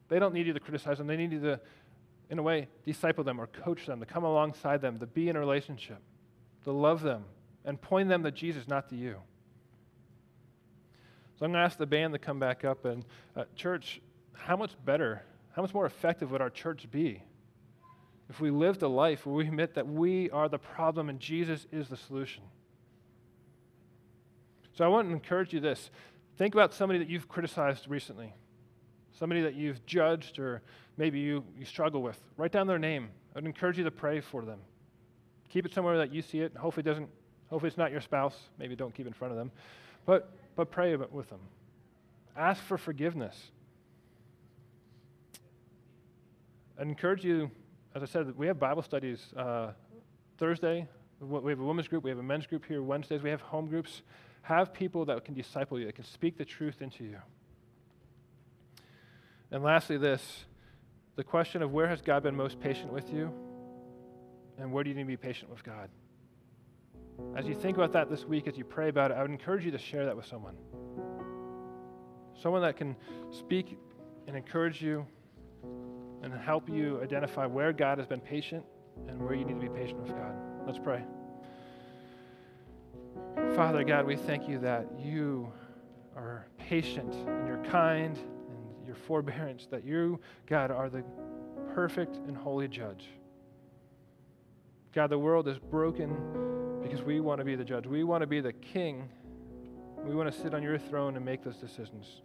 They 0.07 0.17
don't 0.17 0.33
need 0.33 0.47
you 0.47 0.53
to 0.53 0.59
criticize 0.59 0.97
them. 0.97 1.05
They 1.05 1.17
need 1.17 1.33
you 1.33 1.39
to, 1.41 1.59
in 2.31 2.39
a 2.39 2.41
way, 2.41 2.67
disciple 2.83 3.23
them 3.23 3.39
or 3.39 3.45
coach 3.45 3.85
them, 3.85 3.99
to 3.99 4.07
come 4.07 4.23
alongside 4.23 4.81
them, 4.81 4.97
to 4.97 5.05
be 5.05 5.29
in 5.29 5.35
a 5.35 5.39
relationship, 5.39 5.99
to 6.63 6.71
love 6.71 7.03
them, 7.03 7.25
and 7.63 7.79
point 7.79 8.09
them 8.09 8.23
to 8.23 8.31
Jesus, 8.31 8.67
not 8.67 8.89
to 8.89 8.95
you. 8.95 9.17
So 11.37 11.45
I'm 11.45 11.51
going 11.51 11.61
to 11.61 11.65
ask 11.65 11.77
the 11.77 11.85
band 11.85 12.13
to 12.13 12.19
come 12.19 12.39
back 12.39 12.65
up. 12.65 12.85
And, 12.85 13.05
uh, 13.35 13.43
church, 13.55 14.01
how 14.33 14.57
much 14.57 14.71
better, 14.83 15.21
how 15.53 15.61
much 15.61 15.73
more 15.73 15.85
effective 15.85 16.31
would 16.31 16.41
our 16.41 16.49
church 16.49 16.89
be 16.89 17.23
if 18.29 18.39
we 18.39 18.49
lived 18.49 18.81
a 18.81 18.87
life 18.87 19.25
where 19.25 19.35
we 19.35 19.47
admit 19.47 19.73
that 19.75 19.87
we 19.87 20.29
are 20.29 20.47
the 20.47 20.57
problem 20.57 21.09
and 21.09 21.19
Jesus 21.19 21.67
is 21.71 21.89
the 21.89 21.97
solution? 21.97 22.43
So 24.73 24.85
I 24.85 24.87
want 24.87 25.09
to 25.09 25.13
encourage 25.13 25.53
you 25.53 25.59
this. 25.59 25.91
Think 26.37 26.55
about 26.55 26.73
somebody 26.73 26.99
that 26.99 27.09
you've 27.09 27.27
criticized 27.27 27.87
recently, 27.87 28.33
somebody 29.19 29.41
that 29.41 29.53
you've 29.53 29.85
judged 29.85 30.39
or 30.39 30.61
maybe 30.97 31.19
you, 31.19 31.43
you 31.57 31.65
struggle 31.65 32.01
with. 32.01 32.19
Write 32.37 32.51
down 32.51 32.67
their 32.67 32.79
name. 32.79 33.09
I 33.35 33.39
would 33.39 33.45
encourage 33.45 33.77
you 33.77 33.83
to 33.83 33.91
pray 33.91 34.21
for 34.21 34.43
them. 34.43 34.59
Keep 35.49 35.65
it 35.65 35.73
somewhere 35.73 35.97
that 35.97 36.13
you 36.13 36.21
see 36.21 36.39
it. 36.39 36.55
Hopefully, 36.55 36.83
it 36.83 36.89
doesn't, 36.89 37.09
hopefully 37.49 37.67
it's 37.67 37.77
not 37.77 37.91
your 37.91 37.99
spouse. 37.99 38.37
Maybe 38.57 38.75
don't 38.75 38.95
keep 38.95 39.05
it 39.05 39.09
in 39.09 39.13
front 39.13 39.33
of 39.33 39.37
them. 39.37 39.51
But, 40.05 40.33
but 40.55 40.71
pray 40.71 40.95
with 40.95 41.29
them. 41.29 41.41
Ask 42.37 42.63
for 42.63 42.77
forgiveness. 42.77 43.51
I 46.81 46.83
encourage 46.83 47.23
you, 47.23 47.51
as 47.93 48.01
I 48.01 48.07
said, 48.07 48.35
we 48.35 48.47
have 48.47 48.57
Bible 48.57 48.81
studies 48.81 49.31
uh, 49.37 49.73
Thursday. 50.39 50.87
We 51.19 51.51
have 51.51 51.59
a 51.59 51.63
women's 51.63 51.87
group. 51.87 52.03
We 52.03 52.09
have 52.09 52.17
a 52.17 52.23
men's 52.23 52.47
group 52.47 52.65
here 52.65 52.81
Wednesdays. 52.81 53.21
We 53.21 53.29
have 53.29 53.41
home 53.41 53.67
groups. 53.67 54.01
Have 54.41 54.73
people 54.73 55.05
that 55.05 55.23
can 55.23 55.35
disciple 55.35 55.79
you, 55.79 55.85
that 55.85 55.93
can 55.93 56.05
speak 56.05 56.39
the 56.39 56.45
truth 56.45 56.81
into 56.81 57.03
you. 57.03 57.17
And 59.51 59.61
lastly, 59.63 59.97
this 59.99 60.45
the 61.17 61.23
question 61.23 61.61
of 61.61 61.71
where 61.71 61.87
has 61.87 62.01
God 62.01 62.23
been 62.23 62.35
most 62.35 62.59
patient 62.59 62.91
with 62.91 63.13
you? 63.13 63.31
And 64.57 64.71
where 64.73 64.83
do 64.83 64.89
you 64.89 64.95
need 64.95 65.03
to 65.03 65.07
be 65.07 65.17
patient 65.17 65.51
with 65.51 65.63
God? 65.63 65.87
As 67.35 67.45
you 67.45 67.53
think 67.53 67.77
about 67.77 67.93
that 67.93 68.09
this 68.09 68.25
week, 68.25 68.47
as 68.47 68.57
you 68.57 68.63
pray 68.63 68.89
about 68.89 69.11
it, 69.11 69.17
I 69.17 69.21
would 69.21 69.29
encourage 69.29 69.65
you 69.65 69.71
to 69.71 69.77
share 69.77 70.05
that 70.05 70.17
with 70.17 70.25
someone. 70.25 70.55
Someone 72.41 72.63
that 72.63 72.75
can 72.75 72.95
speak 73.29 73.77
and 74.25 74.35
encourage 74.35 74.81
you 74.81 75.05
and 76.23 76.33
help 76.33 76.69
you 76.69 77.01
identify 77.01 77.45
where 77.45 77.73
God 77.73 77.97
has 77.97 78.07
been 78.07 78.21
patient 78.21 78.63
and 79.07 79.21
where 79.21 79.33
you 79.33 79.45
need 79.45 79.59
to 79.59 79.69
be 79.69 79.69
patient 79.69 79.99
with 79.99 80.11
God. 80.11 80.35
Let's 80.65 80.79
pray. 80.79 81.03
Father 83.55 83.83
God, 83.83 84.05
we 84.05 84.15
thank 84.15 84.47
you 84.47 84.59
that 84.59 84.87
you 84.99 85.51
are 86.15 86.47
patient 86.57 87.13
and 87.13 87.47
you're 87.47 87.63
kind 87.65 88.17
and 88.17 88.85
your 88.85 88.95
forbearance, 88.95 89.67
that 89.71 89.83
you, 89.83 90.19
God, 90.45 90.71
are 90.71 90.89
the 90.89 91.03
perfect 91.73 92.17
and 92.27 92.35
holy 92.35 92.67
judge. 92.67 93.07
God, 94.93 95.09
the 95.09 95.17
world 95.17 95.47
is 95.47 95.57
broken 95.57 96.79
because 96.83 97.01
we 97.01 97.19
want 97.19 97.39
to 97.39 97.45
be 97.45 97.55
the 97.55 97.63
judge. 97.63 97.87
We 97.87 98.03
want 98.03 98.21
to 98.21 98.27
be 98.27 98.41
the 98.41 98.53
king. 98.53 99.09
We 100.03 100.15
want 100.15 100.31
to 100.31 100.37
sit 100.37 100.53
on 100.53 100.63
your 100.63 100.77
throne 100.77 101.15
and 101.15 101.23
make 101.23 101.43
those 101.43 101.57
decisions. 101.57 102.21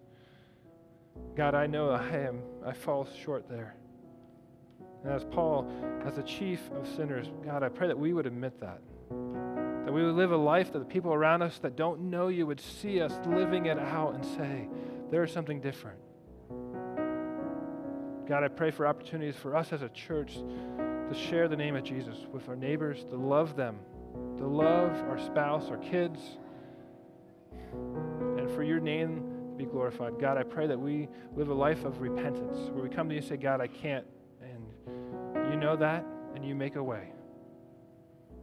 God, 1.37 1.55
I 1.55 1.67
know 1.67 1.91
I 1.91 2.09
am, 2.09 2.41
I 2.65 2.73
fall 2.73 3.07
short 3.25 3.49
there. 3.49 3.77
And 5.07 5.15
as 5.15 5.23
Paul, 5.23 5.71
as 6.05 6.17
the 6.17 6.23
chief 6.25 6.69
of 6.73 6.89
sinners, 6.97 7.29
God, 7.45 7.63
I 7.63 7.69
pray 7.69 7.87
that 7.87 7.97
we 7.97 8.13
would 8.13 8.27
admit 8.27 8.59
that. 8.61 8.81
That 9.85 9.93
we 9.93 10.05
would 10.05 10.17
live 10.17 10.33
a 10.33 10.37
life 10.37 10.73
that 10.73 10.81
the 10.81 10.85
people 10.85 11.15
around 11.15 11.43
us 11.43 11.59
that 11.59 11.77
don't 11.77 12.11
know 12.11 12.27
you 12.27 12.45
would 12.45 12.59
see 12.59 13.01
us 13.01 13.13
living 13.25 13.67
it 13.67 13.79
out 13.79 14.17
and 14.17 14.25
say, 14.25 14.69
there 15.13 15.23
is 15.23 15.31
something 15.31 15.61
different. 15.61 16.01
God, 18.27 18.43
I 18.43 18.49
pray 18.49 18.73
for 18.73 18.85
opportunities 18.85 19.37
for 19.37 19.55
us 19.55 19.73
as 19.73 19.83
a 19.83 19.89
church 19.91 20.35
to 20.35 21.15
share 21.15 21.47
the 21.47 21.57
name 21.57 21.77
of 21.77 21.85
Jesus 21.85 22.17
with 22.33 22.49
our 22.49 22.57
neighbors, 22.57 23.05
to 23.11 23.17
love 23.17 23.55
them, 23.55 23.79
to 24.39 24.45
love 24.45 24.91
our 25.09 25.21
spouse, 25.21 25.71
our 25.71 25.77
kids, 25.77 26.19
and 27.73 28.51
for 28.51 28.65
your 28.65 28.81
name 28.81 29.23
to 29.53 29.57
be 29.57 29.67
glorified. 29.67 30.19
God, 30.19 30.37
I 30.37 30.43
pray 30.43 30.67
that 30.67 30.81
we 30.81 31.07
live 31.37 31.49
a 31.49 31.55
life 31.55 31.85
of 31.85 32.01
repentance 32.01 32.59
where 32.73 32.83
we 32.83 32.89
come 32.89 33.09
to 33.09 33.15
you 33.15 33.21
and 33.21 33.29
say, 33.29 33.37
God, 33.37 33.61
I 33.61 33.69
can't. 33.69 34.05
You 35.51 35.57
know 35.57 35.77
that, 35.77 36.05
and 36.35 36.45
you 36.45 36.55
make 36.55 36.77
a 36.77 36.83
way. 36.83 37.13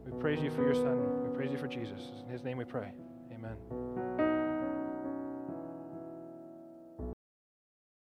We 0.04 0.12
praise 0.20 0.40
you 0.42 0.50
for 0.50 0.64
your 0.64 0.74
Son. 0.74 1.22
We 1.22 1.34
praise 1.34 1.50
you 1.50 1.58
for 1.58 1.68
Jesus. 1.68 2.00
In 2.24 2.30
his 2.30 2.42
name 2.42 2.58
we 2.58 2.64
pray. 2.64 2.92
Amen. 3.32 3.56